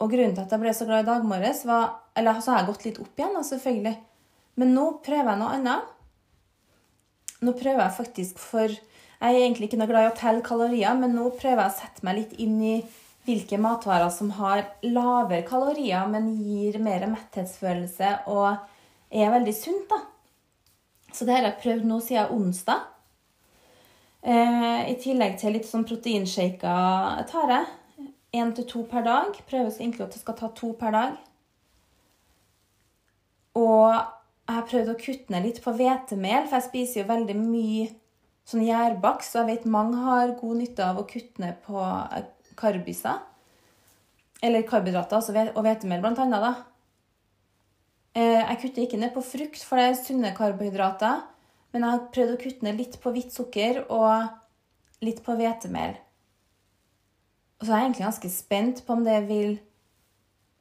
Og 0.00 0.12
grunnen 0.12 0.36
til 0.36 0.44
at 0.44 0.52
jeg 0.52 0.60
ble 0.60 0.76
så 0.76 0.86
glad 0.88 1.06
i 1.06 1.08
dag 1.08 1.24
morges, 1.28 1.64
var 1.68 1.96
Eller 2.16 2.40
så 2.42 2.52
har 2.52 2.60
jeg 2.60 2.68
gått 2.72 2.84
litt 2.84 3.00
opp 3.00 3.20
igjen, 3.20 3.40
selvfølgelig. 3.46 3.96
Men 4.60 4.72
nå 4.76 4.86
prøver 5.04 5.30
jeg 5.30 5.40
noe 5.40 5.56
annet. 5.56 5.92
Nå 7.40 7.54
prøver 7.56 7.86
jeg 7.86 7.96
faktisk 7.96 8.40
for 8.42 8.68
Jeg 8.68 9.36
er 9.36 9.44
egentlig 9.44 9.70
ikke 9.70 9.78
noe 9.80 9.88
glad 9.88 10.04
i 10.04 10.10
å 10.10 10.16
telle 10.16 10.44
kalorier, 10.44 10.96
men 10.96 11.14
nå 11.16 11.30
prøver 11.36 11.62
jeg 11.64 11.72
å 11.72 11.78
sette 11.78 12.04
meg 12.04 12.18
litt 12.18 12.36
inn 12.40 12.56
i 12.64 12.76
hvilke 13.28 13.58
matvarer 13.60 14.10
som 14.12 14.30
har 14.38 14.64
lavere 14.86 15.44
kalorier, 15.46 16.06
men 16.08 16.32
gir 16.40 16.78
mer 16.82 17.06
metthetsfølelse 17.10 18.14
og 18.32 18.56
er 19.10 19.34
veldig 19.34 19.54
sunt. 19.54 19.88
da. 19.90 20.00
Så 21.12 21.26
det 21.26 21.36
har 21.36 21.48
jeg 21.48 21.60
prøvd 21.62 21.88
nå 21.90 22.00
siden 22.04 22.32
onsdag. 22.36 22.86
Eh, 24.22 24.90
I 24.92 24.96
tillegg 25.00 25.38
til 25.40 25.56
litt 25.56 25.68
sånn 25.68 25.86
proteinshaker 25.88 27.24
tar 27.30 27.54
jeg. 27.54 27.66
Én 28.40 28.52
til 28.54 28.66
to 28.68 28.84
per 28.86 29.02
dag. 29.02 29.34
Prøver 29.48 29.72
egentlig 29.74 30.06
at 30.06 30.14
jeg 30.14 30.22
skal 30.22 30.38
ta 30.38 30.50
to 30.54 30.72
per 30.78 30.94
dag. 30.94 31.16
Og 33.58 33.90
jeg 33.90 34.56
har 34.56 34.68
prøvd 34.68 34.92
å 34.92 34.98
kutte 34.98 35.34
ned 35.34 35.46
litt 35.46 35.58
på 35.62 35.72
hvetemel, 35.74 36.46
for 36.46 36.58
jeg 36.58 36.68
spiser 36.68 37.00
jo 37.02 37.10
veldig 37.10 37.36
mye 37.38 37.88
sånn 38.50 38.64
gjærbakst, 38.66 39.34
og 39.34 39.42
jeg 39.42 39.58
vet 39.60 39.70
mange 39.70 39.98
har 40.02 40.34
god 40.38 40.58
nytte 40.58 40.86
av 40.86 40.98
å 40.98 41.06
kutte 41.10 41.42
ned 41.42 41.58
på 41.66 41.82
karbiser. 42.58 43.20
Eller 44.42 44.64
karbohydrater 44.66 45.18
altså 45.18 45.34
og 45.54 45.64
hvetemel, 45.64 46.00
blant 46.00 46.20
annet. 46.22 46.44
Da. 46.44 46.52
Eh, 48.16 48.40
jeg 48.40 48.60
kutter 48.62 48.86
ikke 48.86 49.00
ned 49.00 49.12
på 49.14 49.24
frukt, 49.24 49.64
for 49.64 49.78
det 49.78 49.88
er 49.88 49.98
sunne 50.00 50.34
karbohydrater. 50.36 51.24
Men 51.70 51.84
jeg 51.84 51.94
har 51.94 52.06
prøvd 52.14 52.34
å 52.34 52.40
kutte 52.40 52.66
ned 52.66 52.80
litt 52.80 52.96
på 53.02 53.12
hvitt 53.14 53.34
sukker 53.34 53.84
og 53.86 55.04
litt 55.04 55.20
på 55.24 55.36
hvetemel. 55.38 55.98
Og 57.60 57.66
så 57.66 57.72
er 57.72 57.76
jeg 57.76 57.90
egentlig 57.90 58.06
ganske 58.06 58.32
spent 58.32 58.82
på 58.86 58.96
om 58.96 59.04
det 59.04 59.18
vil 59.28 59.52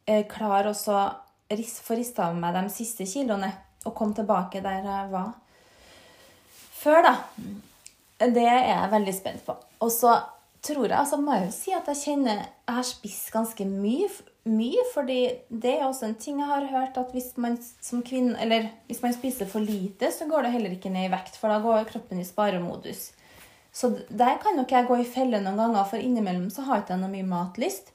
eh, 0.05 0.25
klare 0.29 0.73
å 0.73 0.77
få 0.77 1.97
rista 1.97 2.27
av 2.27 2.37
meg 2.37 2.57
de 2.57 2.67
siste 2.73 3.07
kiloene 3.09 3.53
og 3.87 3.95
komme 3.95 4.17
tilbake 4.17 4.61
der 4.61 4.83
jeg 4.83 5.11
var 5.13 5.31
før, 6.79 7.03
da. 7.03 7.15
Det 8.19 8.43
er 8.43 8.65
jeg 8.67 8.91
veldig 8.91 9.13
spent 9.15 9.45
på. 9.47 9.55
Og 9.83 9.91
så 9.91 10.13
tror 10.65 10.87
jeg 10.89 10.97
altså 10.97 11.19
må 11.21 11.35
jeg 11.37 11.45
jo 11.45 11.53
si 11.55 11.73
at 11.75 11.87
jeg 11.87 11.99
kjenner 12.03 12.41
Jeg 12.41 12.75
har 12.75 12.87
spist 12.87 13.29
ganske 13.33 13.65
mye, 13.69 14.09
mye, 14.49 14.83
fordi 14.93 15.19
det 15.49 15.75
er 15.77 15.85
også 15.87 16.09
en 16.09 16.17
ting 16.19 16.41
jeg 16.41 16.49
har 16.49 16.65
hørt, 16.71 16.97
at 16.97 17.13
hvis 17.15 17.31
man 17.37 17.57
som 17.81 18.03
kvinne 18.05 18.35
Eller 18.41 18.69
hvis 18.87 19.01
man 19.05 19.15
spiser 19.15 19.49
for 19.49 19.63
lite, 19.63 20.11
så 20.11 20.27
går 20.29 20.45
det 20.45 20.55
heller 20.57 20.75
ikke 20.75 20.91
ned 20.93 21.07
i 21.07 21.13
vekt, 21.13 21.37
for 21.39 21.51
da 21.51 21.61
går 21.63 21.87
kroppen 21.91 22.19
i 22.19 22.27
sparemodus. 22.27 23.11
Så 23.71 23.91
der 24.09 24.39
kan 24.41 24.57
nok 24.57 24.71
jeg 24.71 24.87
gå 24.87 24.97
i 24.99 25.07
felle 25.07 25.39
noen 25.43 25.59
ganger, 25.59 25.85
for 25.87 26.01
innimellom 26.01 26.49
så 26.51 26.65
har 26.67 26.79
jeg 26.79 26.87
ikke 26.87 26.99
noe 27.03 27.13
mye 27.13 27.29
matlyst. 27.29 27.93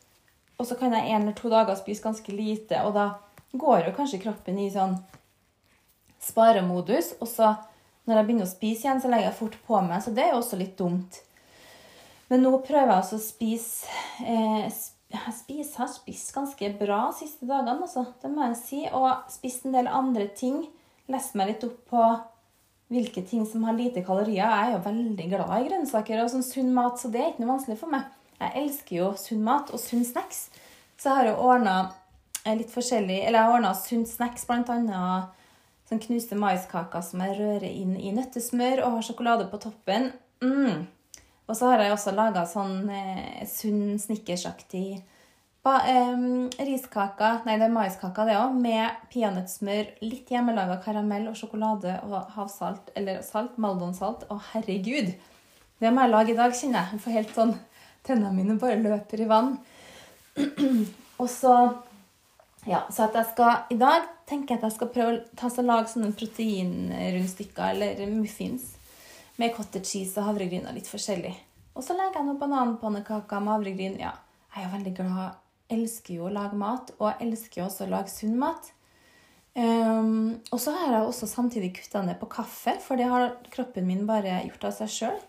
Og 0.58 0.68
så 0.68 0.78
kan 0.78 0.94
jeg 0.94 1.10
en 1.10 1.24
eller 1.26 1.34
to 1.36 1.50
dager 1.50 1.76
spise 1.76 2.04
ganske 2.04 2.32
lite, 2.32 2.80
og 2.86 2.94
da 2.94 3.08
går 3.52 3.88
jo 3.88 3.94
kanskje 3.96 4.22
kroppen 4.22 4.58
i 4.62 4.70
sånn 4.70 4.96
sparemodus. 6.22 7.16
Og 7.20 7.28
så 7.28 7.52
når 8.06 8.18
jeg 8.20 8.26
begynner 8.28 8.46
å 8.46 8.52
spise 8.52 8.86
igjen, 8.86 9.02
så 9.02 9.10
legger 9.10 9.30
jeg 9.30 9.38
fort 9.40 9.56
på 9.66 9.80
meg, 9.84 10.02
så 10.04 10.12
det 10.14 10.26
er 10.26 10.34
jo 10.34 10.40
også 10.42 10.60
litt 10.60 10.76
dumt. 10.78 11.20
Men 12.34 12.42
nå 12.42 12.50
prøver 12.66 12.88
jeg 12.88 12.98
altså 12.98 13.16
å 13.20 13.22
spise 13.22 13.86
eh, 14.26 14.64
Jeg 15.14 15.20
har 15.76 15.90
spist 15.92 16.32
ganske 16.34 16.70
bra 16.80 17.04
de 17.12 17.20
siste 17.20 17.46
dagene, 17.46 17.76
altså. 17.84 18.02
Det 18.18 18.30
må 18.32 18.48
jeg 18.48 18.56
si. 18.58 18.80
Og 18.90 19.28
spist 19.30 19.68
en 19.68 19.76
del 19.76 19.86
andre 19.86 20.26
ting. 20.34 20.64
Lest 21.14 21.36
meg 21.38 21.52
litt 21.52 21.66
opp 21.68 21.76
på 21.92 22.00
hvilke 22.90 23.22
ting 23.22 23.44
som 23.46 23.62
har 23.68 23.76
lite 23.78 24.02
kalorier. 24.02 24.42
Jeg 24.42 24.64
er 24.64 24.72
jo 24.74 24.80
veldig 24.82 25.26
glad 25.30 25.52
i 25.54 25.68
grønnsaker 25.68 26.24
og 26.24 26.32
sånn 26.32 26.42
sunn 26.46 26.72
mat, 26.74 26.98
så 26.98 27.12
det 27.12 27.22
er 27.22 27.30
ikke 27.30 27.44
noe 27.44 27.52
vanskelig 27.52 27.78
for 27.84 27.94
meg. 27.94 28.08
Jeg 28.40 28.64
elsker 28.64 28.98
jo 28.98 29.12
sunn 29.20 29.46
mat 29.46 29.70
og 29.70 29.82
sunn 29.82 30.02
snacks. 30.08 30.48
Så 30.98 31.12
jeg 31.12 31.20
har 31.20 31.30
jo 31.30 31.36
ordna 31.52 31.76
eh, 32.42 32.56
litt 32.58 32.70
forskjellig 32.70 33.20
Eller 33.20 33.38
jeg 33.38 33.46
har 33.46 33.54
ordna 33.60 33.72
sunn 33.78 34.04
snacks, 34.10 34.48
blant 34.50 34.74
annet 34.74 35.30
sånn 35.86 36.02
knuste 36.02 36.34
maiskaker 36.40 37.06
som 37.06 37.22
jeg 37.22 37.38
rører 37.38 37.70
inn 37.70 37.94
i 37.94 38.10
nøttesmør 38.16 38.82
og 38.88 38.98
har 38.98 39.06
sjokolade 39.06 39.46
på 39.54 39.62
toppen. 39.68 40.10
Mm. 40.42 40.88
Og 41.44 41.56
så 41.56 41.68
har 41.70 41.82
jeg 41.84 41.92
også 41.92 42.14
laga 42.16 42.46
sånn 42.48 42.86
eh, 42.88 43.42
sunn 43.48 43.98
snickersaktig 44.00 45.02
eh, 45.64 46.24
riskake 46.68 47.30
nei 47.44 47.58
det 47.60 47.68
er 47.68 47.74
maiskake, 47.74 48.26
det 48.28 48.36
òg, 48.38 48.56
med 48.60 49.04
peanøttsmør, 49.12 49.92
litt 50.04 50.32
hjemmelaga 50.32 50.78
karamell 50.84 51.28
og 51.30 51.38
sjokolade 51.38 51.98
og 52.08 52.32
havsalt, 52.36 52.90
eller 52.96 53.22
salt, 53.24 53.56
maldonsalt. 53.60 54.26
Å, 54.28 54.40
herregud! 54.52 55.14
Det 55.80 55.92
må 55.92 56.04
jeg 56.04 56.12
lage 56.12 56.32
i 56.32 56.38
dag, 56.38 56.54
kjenner 56.56 56.92
jeg. 56.92 57.00
For 57.04 57.16
helt 57.16 57.32
sånn 57.36 57.56
Tennene 58.04 58.34
mine 58.36 58.58
bare 58.60 58.76
løper 58.76 59.22
i 59.24 59.26
vann. 59.28 59.54
og 61.22 61.28
så 61.32 61.54
Ja, 62.68 62.82
så 62.92 63.06
at 63.06 63.16
jeg 63.16 63.28
skal 63.30 63.72
I 63.72 63.76
dag 63.80 64.06
tenker 64.28 64.54
jeg 64.54 64.60
at 64.60 64.66
jeg 64.68 64.74
skal 64.76 64.90
prøve 64.92 65.14
å 65.14 65.36
ta 65.36 65.48
så 65.52 65.64
lage 65.64 65.92
sånne 65.92 66.12
proteinrundstykker 66.16 67.74
eller 67.74 68.12
muffins 68.12 68.74
med 69.40 69.54
cottage 69.56 69.88
cheese 69.90 70.20
og 70.20 70.30
havregryn 70.30 70.68
og 70.68 70.76
litt 70.76 70.90
forskjellig. 70.90 71.32
Og 71.74 71.82
så 71.82 71.96
legger 71.98 72.20
jeg 72.20 72.28
noen 72.28 72.40
bananpannekaker 72.40 73.42
med 73.42 73.56
havregryn. 73.56 73.98
Ja, 74.02 74.14
jeg 74.54 74.66
er 74.66 74.72
veldig 74.76 74.94
glad. 75.00 75.40
Elsker 75.74 76.18
jo 76.18 76.28
å 76.28 76.32
lage 76.34 76.58
mat, 76.60 76.92
og 77.00 77.08
jeg 77.08 77.28
elsker 77.28 77.62
jo 77.62 77.66
også 77.68 77.86
å 77.86 77.92
lage 77.94 78.12
sunn 78.12 78.36
mat. 78.38 78.70
Um, 79.54 80.40
og 80.50 80.58
så 80.58 80.74
har 80.74 80.92
jeg 80.92 81.06
også 81.08 81.28
samtidig 81.30 81.72
kutta 81.76 82.02
ned 82.02 82.18
på 82.20 82.28
kaffe, 82.30 82.76
for 82.82 82.98
det 82.98 83.06
har 83.10 83.36
kroppen 83.54 83.86
min 83.86 84.02
bare 84.06 84.40
gjort 84.48 84.68
av 84.70 84.74
seg 84.78 84.92
sjøl. 84.92 85.20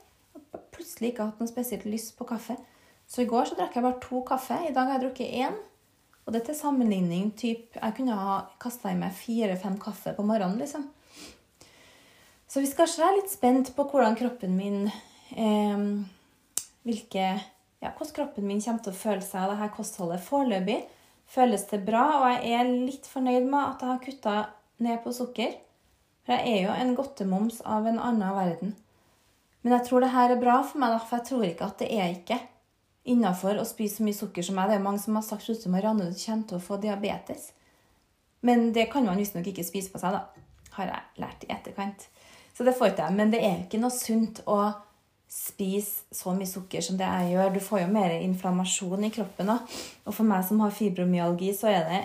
Plutselig 0.76 1.13
ikke 1.13 1.30
hatt 1.30 1.41
noe 1.41 1.50
spesielt 1.50 1.86
lyst 1.89 2.15
på 2.18 2.28
kaffe. 2.30 2.58
Så 3.08 3.22
i 3.22 3.30
går 3.30 3.50
så 3.50 3.58
drakk 3.58 3.78
jeg 3.78 3.86
bare 3.86 4.02
to 4.02 4.22
kaffe. 4.26 4.58
I 4.65 4.74
dag 4.74 4.89
har 4.89 4.98
jeg 4.98 5.06
drukket 5.06 5.39
én. 5.46 5.58
Og 6.26 6.34
det 6.34 6.41
er 6.41 6.46
til 6.48 6.58
sammenligning 6.58 7.32
typ, 7.38 7.76
Jeg 7.78 7.94
kunne 7.98 8.18
ha 8.18 8.38
kasta 8.60 8.89
i 8.89 8.98
meg 8.98 9.13
fire-fem 9.13 9.78
kaffe 9.78 10.15
på 10.18 10.26
morgenen, 10.26 10.58
liksom. 10.58 10.88
Så 12.56 12.62
hvis 12.63 12.72
kanskje 12.72 13.02
du 13.02 13.04
er 13.04 13.18
litt 13.18 13.32
spent 13.34 13.70
på 13.76 13.84
hvordan 13.91 14.13
kroppen 14.15 14.54
min 14.56 14.86
eh, 14.88 15.82
hvilke, 16.88 17.26
ja, 17.84 17.89
Hvordan 17.89 18.13
kroppen 18.15 18.48
min 18.48 18.62
kommer 18.63 18.80
til 18.86 18.94
å 18.94 18.96
føle 18.96 19.26
seg 19.26 19.41
av 19.41 19.52
dette 19.52 19.74
kostholdet. 19.76 20.24
Foreløpig 20.24 20.78
føles 21.28 21.65
det 21.68 21.82
bra, 21.84 22.06
og 22.22 22.30
jeg 22.32 22.54
er 22.56 22.72
litt 22.72 23.10
fornøyd 23.12 23.50
med 23.50 23.60
at 23.60 23.84
jeg 23.84 23.91
har 23.91 24.00
kutta 24.06 24.38
ned 24.88 25.04
på 25.04 25.12
sukker. 25.18 25.52
For 26.24 26.38
jeg 26.39 26.54
er 26.54 26.63
jo 26.70 26.80
en 26.80 26.96
godtemoms 26.96 27.60
av 27.68 27.91
en 27.91 28.00
annen 28.00 28.39
verden. 28.39 28.74
Men 29.60 29.76
jeg 29.76 29.89
tror 29.89 30.08
det 30.08 30.13
her 30.15 30.38
er 30.38 30.44
bra 30.48 30.62
for 30.63 30.86
meg, 30.86 30.96
for 31.04 31.20
jeg 31.20 31.28
tror 31.34 31.46
ikke 31.50 31.68
at 31.68 31.84
det 31.84 31.91
er 31.91 32.15
ikke 32.15 32.39
innafor 33.12 33.60
å 33.60 33.68
spise 33.68 34.00
så 34.00 34.08
mye 34.08 34.15
sukker 34.15 34.48
som 34.48 34.56
meg. 34.56 34.72
Det 34.72 34.80
er 34.80 34.88
mange 34.88 35.04
som 35.04 35.20
har 35.20 35.28
sagt 35.28 35.52
at 35.52 35.68
Marianne, 35.68 36.08
du 36.08 36.24
kommer 36.24 36.48
til 36.48 36.62
å 36.62 36.65
få 36.72 36.80
diabetes. 36.80 37.52
Men 38.48 38.70
det 38.72 38.88
kan 38.96 39.04
man 39.12 39.20
visstnok 39.20 39.52
ikke 39.52 39.68
spise 39.68 39.91
på 39.91 40.00
seg, 40.00 40.15
da. 40.15 40.46
Har 40.80 40.96
jeg 40.96 41.26
lært 41.26 41.44
i 41.44 41.52
etterkant. 41.52 42.08
Så 42.56 42.63
det 42.63 42.76
får 42.78 42.94
ikke 42.94 43.08
jeg. 43.08 43.18
Men 43.20 43.34
det 43.34 43.41
er 43.44 43.63
ikke 43.63 43.82
noe 43.82 43.94
sunt 43.94 44.41
å 44.48 44.60
spise 45.36 46.06
så 46.15 46.32
mye 46.36 46.48
sukker 46.48 46.84
som 46.86 47.00
det 47.00 47.08
jeg 47.08 47.34
gjør. 47.34 47.52
Du 47.56 47.63
får 47.63 47.84
jo 47.84 47.89
mer 47.91 48.13
inflammasjon 48.22 49.08
i 49.08 49.12
kroppen. 49.12 49.52
òg. 49.52 49.76
Og 50.06 50.15
for 50.15 50.28
meg 50.28 50.46
som 50.48 50.62
har 50.63 50.76
fibromyalgi, 50.76 51.52
så 51.58 51.72
er 51.74 51.89
det 51.89 52.02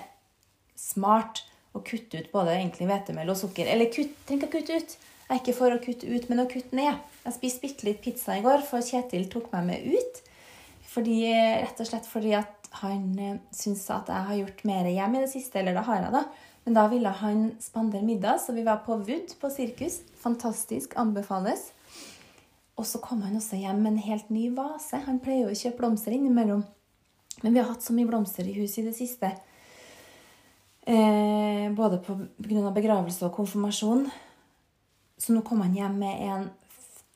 smart 0.81 1.45
å 1.77 1.83
kutte 1.87 2.19
ut 2.19 2.33
både 2.33 2.57
egentlig 2.57 2.89
hvetemel 2.91 3.31
og 3.31 3.39
sukker. 3.39 3.69
Eller 3.71 3.93
kutt, 3.95 4.17
tenk 4.27 4.49
å 4.49 4.51
kutte 4.51 4.81
ut. 4.81 4.97
Jeg 5.31 5.37
er 5.37 5.43
ikke 5.45 5.55
for 5.55 5.71
å 5.71 5.79
kutte 5.79 6.09
ut, 6.11 6.27
men 6.27 6.43
å 6.43 6.49
kutte 6.51 6.75
ned. 6.75 6.99
Jeg 7.23 7.37
spiste 7.37 7.63
bitte 7.63 7.87
litt 7.87 8.01
pizza 8.03 8.35
i 8.35 8.43
går, 8.43 8.65
for 8.67 8.83
Kjetil 8.83 9.29
tok 9.31 9.53
meg 9.53 9.69
med 9.69 9.87
ut. 9.95 10.23
Fordi, 10.91 11.21
rett 11.63 11.79
og 11.79 11.87
slett 11.87 12.09
fordi 12.11 12.33
at 12.35 12.71
han 12.81 13.05
eh, 13.19 13.37
syns 13.55 13.85
at 13.95 14.11
jeg 14.11 14.27
har 14.27 14.39
gjort 14.41 14.65
mer 14.67 14.89
hjem 14.91 15.15
i 15.15 15.23
det 15.23 15.31
siste. 15.31 15.61
Eller 15.61 15.79
det 15.79 15.85
har 15.87 16.03
jeg, 16.03 16.15
da. 16.17 16.25
Men 16.67 16.77
da 16.77 16.89
ville 16.91 17.13
han 17.21 17.45
spandere 17.63 18.03
middag, 18.03 18.41
så 18.43 18.57
vi 18.57 18.67
var 18.67 18.83
på 18.83 18.99
Wood 18.99 19.37
på 19.39 19.53
sirkus. 19.55 20.01
Fantastisk. 20.21 20.97
Anbefales. 21.01 21.71
Og 22.81 22.87
så 22.89 23.01
kom 23.03 23.23
han 23.27 23.37
også 23.37 23.59
hjem 23.61 23.83
med 23.83 23.95
en 23.95 24.05
helt 24.05 24.31
ny 24.33 24.49
vase. 24.57 25.03
Han 25.07 25.21
pleier 25.21 25.49
jo 25.49 25.55
å 25.55 25.61
kjøpe 25.61 25.83
blomster 25.83 26.17
innimellom. 26.17 26.65
Men 27.43 27.55
vi 27.55 27.61
har 27.61 27.69
hatt 27.71 27.85
så 27.85 27.97
mye 27.97 28.09
blomster 28.09 28.49
i 28.49 28.57
huset 28.57 28.83
i 28.83 28.89
det 28.89 28.97
siste. 28.97 29.31
Eh, 30.89 31.67
både 31.77 32.01
pga. 32.05 32.73
begravelse 32.73 33.27
og 33.29 33.37
konfirmasjon. 33.37 34.09
Så 35.21 35.37
nå 35.37 35.45
kom 35.45 35.61
han 35.61 35.77
hjem 35.77 35.99
med 36.01 36.27
en 36.29 36.51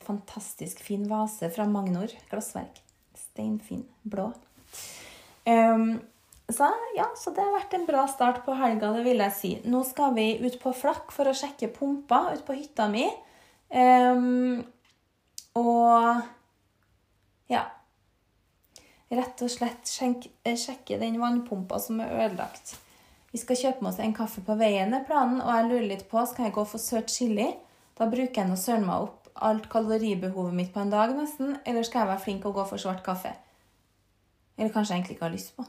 fantastisk 0.05 0.83
fin 0.85 1.07
vase 1.09 1.49
fra 1.53 1.65
Magnor 1.65 2.13
glassverk 2.29 2.83
steinfin 3.35 3.85
blå. 4.03 4.33
Um, 5.47 6.01
så 6.53 6.69
ja, 6.97 7.07
så 7.17 7.33
det 7.33 7.41
har 7.41 7.55
vært 7.55 7.75
en 7.77 7.87
bra 7.89 8.05
start 8.11 8.43
på 8.45 8.55
helga, 8.59 8.93
det 8.93 9.05
vil 9.07 9.23
jeg 9.25 9.37
si. 9.37 9.53
Nå 9.65 9.81
skal 9.89 10.13
vi 10.17 10.27
ut 10.45 10.59
på 10.61 10.75
flakk 10.77 11.13
for 11.15 11.31
å 11.31 11.37
sjekke 11.37 11.71
pumpa 11.73 12.27
ut 12.35 12.45
på 12.45 12.57
hytta 12.59 12.89
mi. 12.93 13.07
Um, 13.75 14.61
og 15.59 16.21
ja 17.51 17.63
Rett 19.15 19.43
og 19.45 19.51
slett 19.51 19.91
eh, 20.03 20.57
sjekke 20.59 20.99
den 20.99 21.21
vannpumpa 21.23 21.79
som 21.79 22.01
er 22.03 22.13
ødelagt. 22.25 22.75
Vi 23.31 23.39
skal 23.39 23.59
kjøpe 23.59 23.85
med 23.85 23.93
oss 23.93 24.01
en 24.03 24.15
kaffe 24.17 24.43
på 24.47 24.57
veien, 24.59 24.95
er 24.95 25.05
planen, 25.07 25.41
og 25.43 25.53
jeg 25.53 25.69
lurer 25.69 25.87
litt 25.93 26.05
på 26.11 26.23
skal 26.27 26.49
jeg 26.49 26.57
gå 26.57 26.65
for 26.71 26.83
søt 26.83 27.13
chili. 27.13 27.47
Da 27.99 28.09
bruker 28.11 28.43
jeg 28.43 28.51
nå 28.51 28.59
søren 28.59 28.87
meg 28.89 29.07
opp 29.07 29.31
alt 29.35 29.69
kaloribehovet 29.71 30.57
mitt 30.57 30.73
på 30.75 30.83
en 30.83 30.91
dag, 30.91 31.15
nesten. 31.15 31.57
Eller 31.67 31.87
skal 31.87 32.05
jeg 32.05 32.13
være 32.13 32.25
flink 32.27 32.49
og 32.49 32.59
gå 32.59 32.67
for 32.73 32.83
svart 32.83 33.05
kaffe? 33.07 33.35
Eller 34.59 34.75
kanskje 34.75 34.95
jeg 34.95 35.03
egentlig 35.03 35.19
ikke 35.19 35.29
har 35.29 35.35
lyst 35.37 35.55
på. 35.57 35.67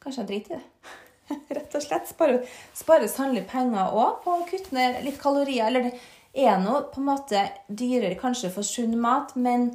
Kanskje 0.00 0.22
jeg 0.22 0.30
driter 0.30 0.56
i 0.56 0.60
det. 0.60 0.96
Rett 1.56 1.76
og 1.76 1.84
slett. 1.84 2.08
Spare, 2.10 2.40
spare 2.76 3.10
sannelig 3.10 3.44
penger 3.50 3.92
òg 3.94 4.22
på 4.24 4.38
å 4.38 4.46
kutte 4.48 4.74
ned 4.76 5.02
litt 5.04 5.20
kalorier. 5.20 5.68
Eller 5.68 5.90
det 5.90 6.46
er 6.46 6.58
nå 6.62 6.78
på 6.92 7.02
en 7.02 7.10
måte 7.10 7.44
dyrere 7.68 8.18
kanskje 8.18 8.52
for 8.54 8.66
sunn 8.66 8.96
mat, 9.00 9.36
men 9.36 9.72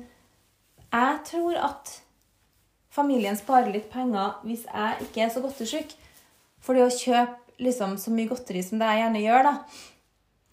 jeg 0.90 1.22
tror 1.28 1.60
at 1.60 1.98
familien 2.96 3.36
sparer 3.36 3.74
litt 3.74 3.90
penger 3.92 4.38
hvis 4.48 4.64
jeg 4.70 5.08
ikke 5.08 5.26
er 5.26 5.34
så 5.34 5.44
godtesjuk. 5.44 5.96
For 6.64 6.78
det 6.78 6.88
å 6.88 6.94
kjøpe 6.94 7.62
liksom 7.62 7.98
så 8.02 8.12
mye 8.12 8.30
godteri 8.30 8.64
som 8.66 8.80
det 8.82 8.88
jeg 8.90 9.04
gjerne 9.04 9.24
gjør, 9.24 9.50
da, 9.50 9.82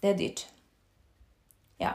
det 0.03 0.11
er 0.11 0.19
dyrt. 0.19 0.43
Ja. 1.83 1.93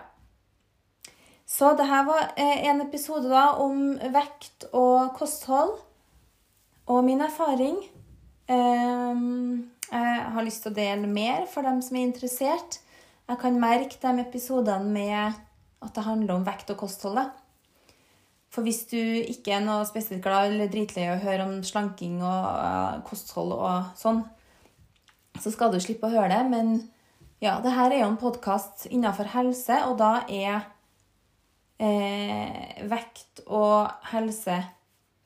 Så 1.47 1.73
det 1.79 1.87
her 1.87 2.07
var 2.07 2.31
eh, 2.35 2.65
en 2.67 2.81
episode 2.83 3.29
da 3.31 3.51
om 3.63 3.93
vekt 4.15 4.67
og 4.73 5.13
kosthold 5.19 5.77
og 6.87 7.03
min 7.05 7.21
erfaring. 7.23 7.79
Ehm, 8.47 9.71
jeg 9.91 10.29
har 10.33 10.45
lyst 10.45 10.63
til 10.63 10.71
å 10.71 10.77
dele 10.77 11.07
mer 11.07 11.47
for 11.51 11.67
dem 11.67 11.81
som 11.83 11.97
er 11.97 12.07
interessert. 12.07 12.79
Jeg 13.27 13.41
kan 13.41 13.59
merke 13.59 13.99
de 13.99 14.23
episodene 14.23 14.87
med 14.87 15.35
at 15.83 15.93
det 15.93 16.05
handler 16.07 16.37
om 16.37 16.47
vekt 16.47 16.71
og 16.71 16.79
kosthold. 16.85 17.19
For 18.53 18.63
hvis 18.63 18.85
du 18.89 18.97
ikke 18.97 19.57
er 19.57 19.65
noe 19.65 19.83
spesielt 19.85 20.23
glad 20.23 20.53
eller 20.53 20.71
dritlei 20.71 21.09
å 21.11 21.19
høre 21.19 21.43
om 21.45 21.59
slanking 21.67 22.21
og 22.23 22.45
uh, 22.47 23.01
kosthold 23.05 23.51
og 23.53 23.91
sånn, 23.99 24.23
så 25.37 25.51
skal 25.53 25.73
du 25.73 25.81
slippe 25.83 26.07
å 26.07 26.15
høre 26.15 26.31
det. 26.31 26.39
Men 26.49 26.71
ja, 27.43 27.59
det 27.61 27.75
her 27.75 27.91
er 27.91 28.01
jo 28.01 28.09
en 28.13 28.21
podkast 28.21 28.87
innenfor 28.89 29.29
helse, 29.35 29.83
og 29.91 29.99
da 29.99 30.23
er 30.31 30.63
eh, 31.83 32.79
vekt 32.89 33.43
og 33.45 33.91
helse 34.13 34.57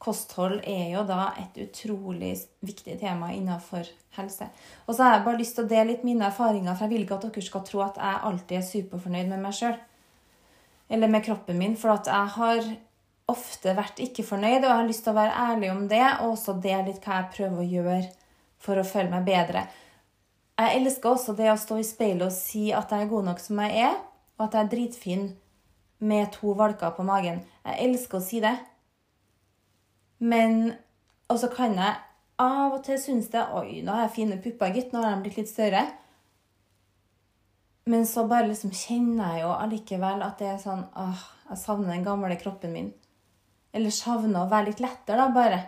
Kosthold 0.01 0.63
er 0.65 0.95
jo 0.95 1.03
da 1.05 1.27
et 1.37 1.57
utrolig 1.61 2.33
viktig 2.65 2.95
tema 3.01 3.29
innenfor 3.35 3.85
helse. 4.17 4.47
Og 4.87 4.95
så 4.95 5.05
har 5.05 5.15
jeg 5.15 5.25
bare 5.27 5.41
lyst 5.41 5.57
til 5.57 5.67
å 5.67 5.69
dele 5.69 5.91
litt 5.91 6.05
mine 6.07 6.25
erfaringer, 6.25 6.73
for 6.73 6.87
jeg 6.87 6.93
vil 6.95 7.05
ikke 7.05 7.19
at 7.19 7.27
dere 7.27 7.43
skal 7.45 7.65
tro 7.67 7.83
at 7.85 7.99
jeg 8.01 8.23
alltid 8.29 8.55
er 8.57 8.65
superfornøyd 8.65 9.29
med 9.29 9.43
meg 9.43 9.57
sjøl. 9.59 9.75
Eller 10.91 11.11
med 11.11 11.23
kroppen 11.27 11.59
min. 11.61 11.77
For 11.77 11.93
at 11.93 12.09
jeg 12.09 12.33
har 12.37 12.71
ofte 13.31 13.75
vært 13.77 14.01
ikke 14.03 14.25
fornøyd, 14.25 14.63
og 14.63 14.71
jeg 14.71 14.79
har 14.79 14.89
lyst 14.89 15.05
til 15.05 15.13
å 15.13 15.19
være 15.19 15.45
ærlig 15.51 15.69
om 15.71 15.85
det, 15.91 16.03
og 16.23 16.33
også 16.33 16.57
dele 16.63 16.89
litt 16.89 17.05
hva 17.05 17.21
jeg 17.21 17.31
prøver 17.37 17.61
å 17.61 17.69
gjøre 17.75 18.01
for 18.61 18.81
å 18.81 18.87
føle 18.87 19.13
meg 19.13 19.29
bedre. 19.29 19.65
Jeg 20.61 20.81
elsker 20.81 21.13
også 21.13 21.37
det 21.37 21.47
å 21.49 21.57
stå 21.57 21.77
i 21.81 21.85
speilet 21.85 22.27
og 22.27 22.35
si 22.35 22.67
at 22.75 22.91
jeg 22.93 23.05
er 23.05 23.13
god 23.13 23.29
nok 23.29 23.39
som 23.41 23.61
jeg 23.63 23.85
er, 23.85 23.95
og 24.37 24.47
at 24.47 24.57
jeg 24.57 24.65
er 24.65 24.73
dritfin 24.73 25.23
med 26.01 26.33
to 26.33 26.53
valker 26.57 26.93
på 26.97 27.05
magen. 27.05 27.41
Jeg 27.65 27.87
elsker 27.87 28.19
å 28.19 28.25
si 28.25 28.41
det. 28.43 28.57
Men 30.21 30.75
Og 31.31 31.39
så 31.39 31.47
kan 31.49 31.77
jeg 31.79 31.95
av 32.41 32.73
og 32.75 32.81
til 32.85 32.97
synes 32.99 33.29
det 33.31 33.43
Oi, 33.55 33.81
nå 33.85 33.93
har 33.93 34.07
jeg 34.07 34.15
fine 34.15 34.37
pupper, 34.41 34.73
gitt. 34.75 34.93
Nå 34.93 35.01
har 35.03 35.15
de 35.15 35.25
blitt 35.25 35.37
litt 35.39 35.51
større. 35.51 35.85
Men 37.89 38.05
så 38.05 38.25
bare 38.29 38.49
liksom 38.49 38.73
kjenner 38.75 39.35
jeg 39.35 39.43
jo 39.45 39.51
allikevel 39.55 40.23
at 40.25 40.41
det 40.41 40.49
er 40.51 40.59
sånn 40.61 40.83
åh, 40.99 41.21
jeg 41.49 41.61
savner 41.61 41.95
den 41.95 42.05
gamle 42.05 42.37
kroppen 42.41 42.73
min. 42.75 42.91
Eller 43.73 43.93
savner 43.95 44.43
å 44.43 44.49
være 44.51 44.69
litt 44.69 44.83
lettere, 44.83 45.17
da, 45.17 45.29
bare. 45.33 45.61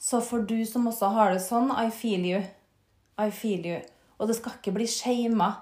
Så 0.00 0.20
for 0.24 0.44
du 0.48 0.58
som 0.66 0.88
også 0.90 1.12
har 1.14 1.34
det 1.34 1.42
sånn, 1.44 1.72
I 1.72 1.92
feel 1.94 2.24
you. 2.26 2.42
I 3.20 3.30
feel 3.30 3.66
you. 3.68 3.80
Og 4.18 4.28
det 4.28 4.36
skal 4.40 4.56
ikke 4.58 4.74
bli 4.76 4.88
shama 4.88 5.52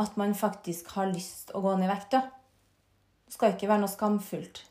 at 0.00 0.16
man 0.20 0.34
faktisk 0.36 0.90
har 0.96 1.12
lyst 1.12 1.52
å 1.54 1.62
gå 1.64 1.74
ned 1.76 1.88
i 1.88 1.92
vekt. 1.92 2.16
Det 2.16 3.36
skal 3.36 3.54
ikke 3.54 3.70
være 3.70 3.84
noe 3.84 3.92
skamfullt. 3.92 4.64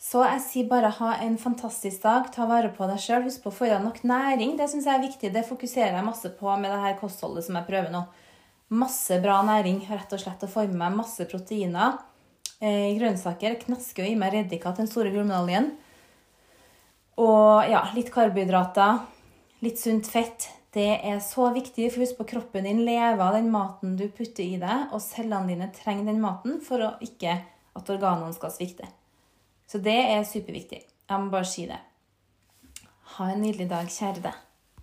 Så 0.00 0.22
jeg 0.24 0.40
sier 0.40 0.68
bare 0.70 0.88
ha 0.96 1.10
en 1.20 1.36
fantastisk 1.38 2.02
dag. 2.06 2.30
Ta 2.32 2.46
vare 2.48 2.70
på 2.72 2.86
deg 2.88 3.02
sjøl. 3.02 3.26
Husk 3.26 3.44
på 3.44 3.52
å 3.52 3.56
få 3.58 3.68
i 3.68 3.72
deg 3.74 3.84
nok 3.84 4.00
næring. 4.08 4.54
Det 4.56 4.70
syns 4.72 4.88
jeg 4.88 4.96
er 4.96 5.04
viktig. 5.04 5.32
Det 5.34 5.44
fokuserer 5.44 5.98
jeg 5.98 6.06
masse 6.06 6.30
på 6.38 6.54
med 6.56 6.72
det 6.72 6.80
her 6.86 6.96
kostholdet 7.00 7.44
som 7.44 7.58
jeg 7.60 7.68
prøver 7.68 7.92
nå. 7.92 8.06
Masse 8.80 9.20
bra 9.20 9.42
næring. 9.44 9.82
Rett 9.90 10.16
og 10.16 10.22
slett 10.22 10.46
å 10.46 10.48
få 10.48 10.64
i 10.64 10.72
meg 10.72 10.96
masse 10.96 11.26
proteiner. 11.28 12.00
Eh, 12.64 12.96
grønnsaker. 12.96 13.58
Knasker 13.66 14.06
jo 14.06 14.14
i 14.14 14.18
meg 14.20 14.32
reddika 14.38 14.72
til 14.72 14.86
den 14.86 14.92
store 14.92 15.12
gullmedaljen. 15.12 15.68
Og 17.20 17.68
ja, 17.68 17.84
litt 17.92 18.08
karbohydrater 18.14 19.02
litt 19.60 19.80
sunt 19.80 20.08
fett. 20.08 20.48
Det 20.72 20.86
er 21.02 21.18
så 21.24 21.50
viktig, 21.52 21.90
for 21.90 22.04
husk 22.04 22.16
på 22.20 22.28
kroppen 22.30 22.64
din 22.64 22.84
lever 22.86 23.20
av 23.20 23.34
den 23.36 23.50
maten 23.52 23.96
du 23.98 24.06
putter 24.08 24.46
i 24.46 24.56
deg, 24.60 24.94
og 24.94 25.02
cellene 25.02 25.50
dine 25.50 25.68
trenger 25.74 26.08
den 26.08 26.22
maten 26.22 26.60
for 26.64 26.86
å 26.86 26.94
ikke 27.04 27.36
at 27.76 27.92
organene 27.92 28.32
skal 28.36 28.54
svikte. 28.54 28.88
Så 29.70 29.78
det 29.78 29.94
er 29.94 30.24
superviktig. 30.26 30.80
Jeg 31.10 31.22
må 31.22 31.30
bare 31.30 31.46
si 31.46 31.66
det. 31.70 31.78
Ha 33.16 33.28
en 33.30 33.42
nydelig 33.44 33.68
dag, 33.70 33.86
kjære 33.86 34.24
deg. 34.24 34.38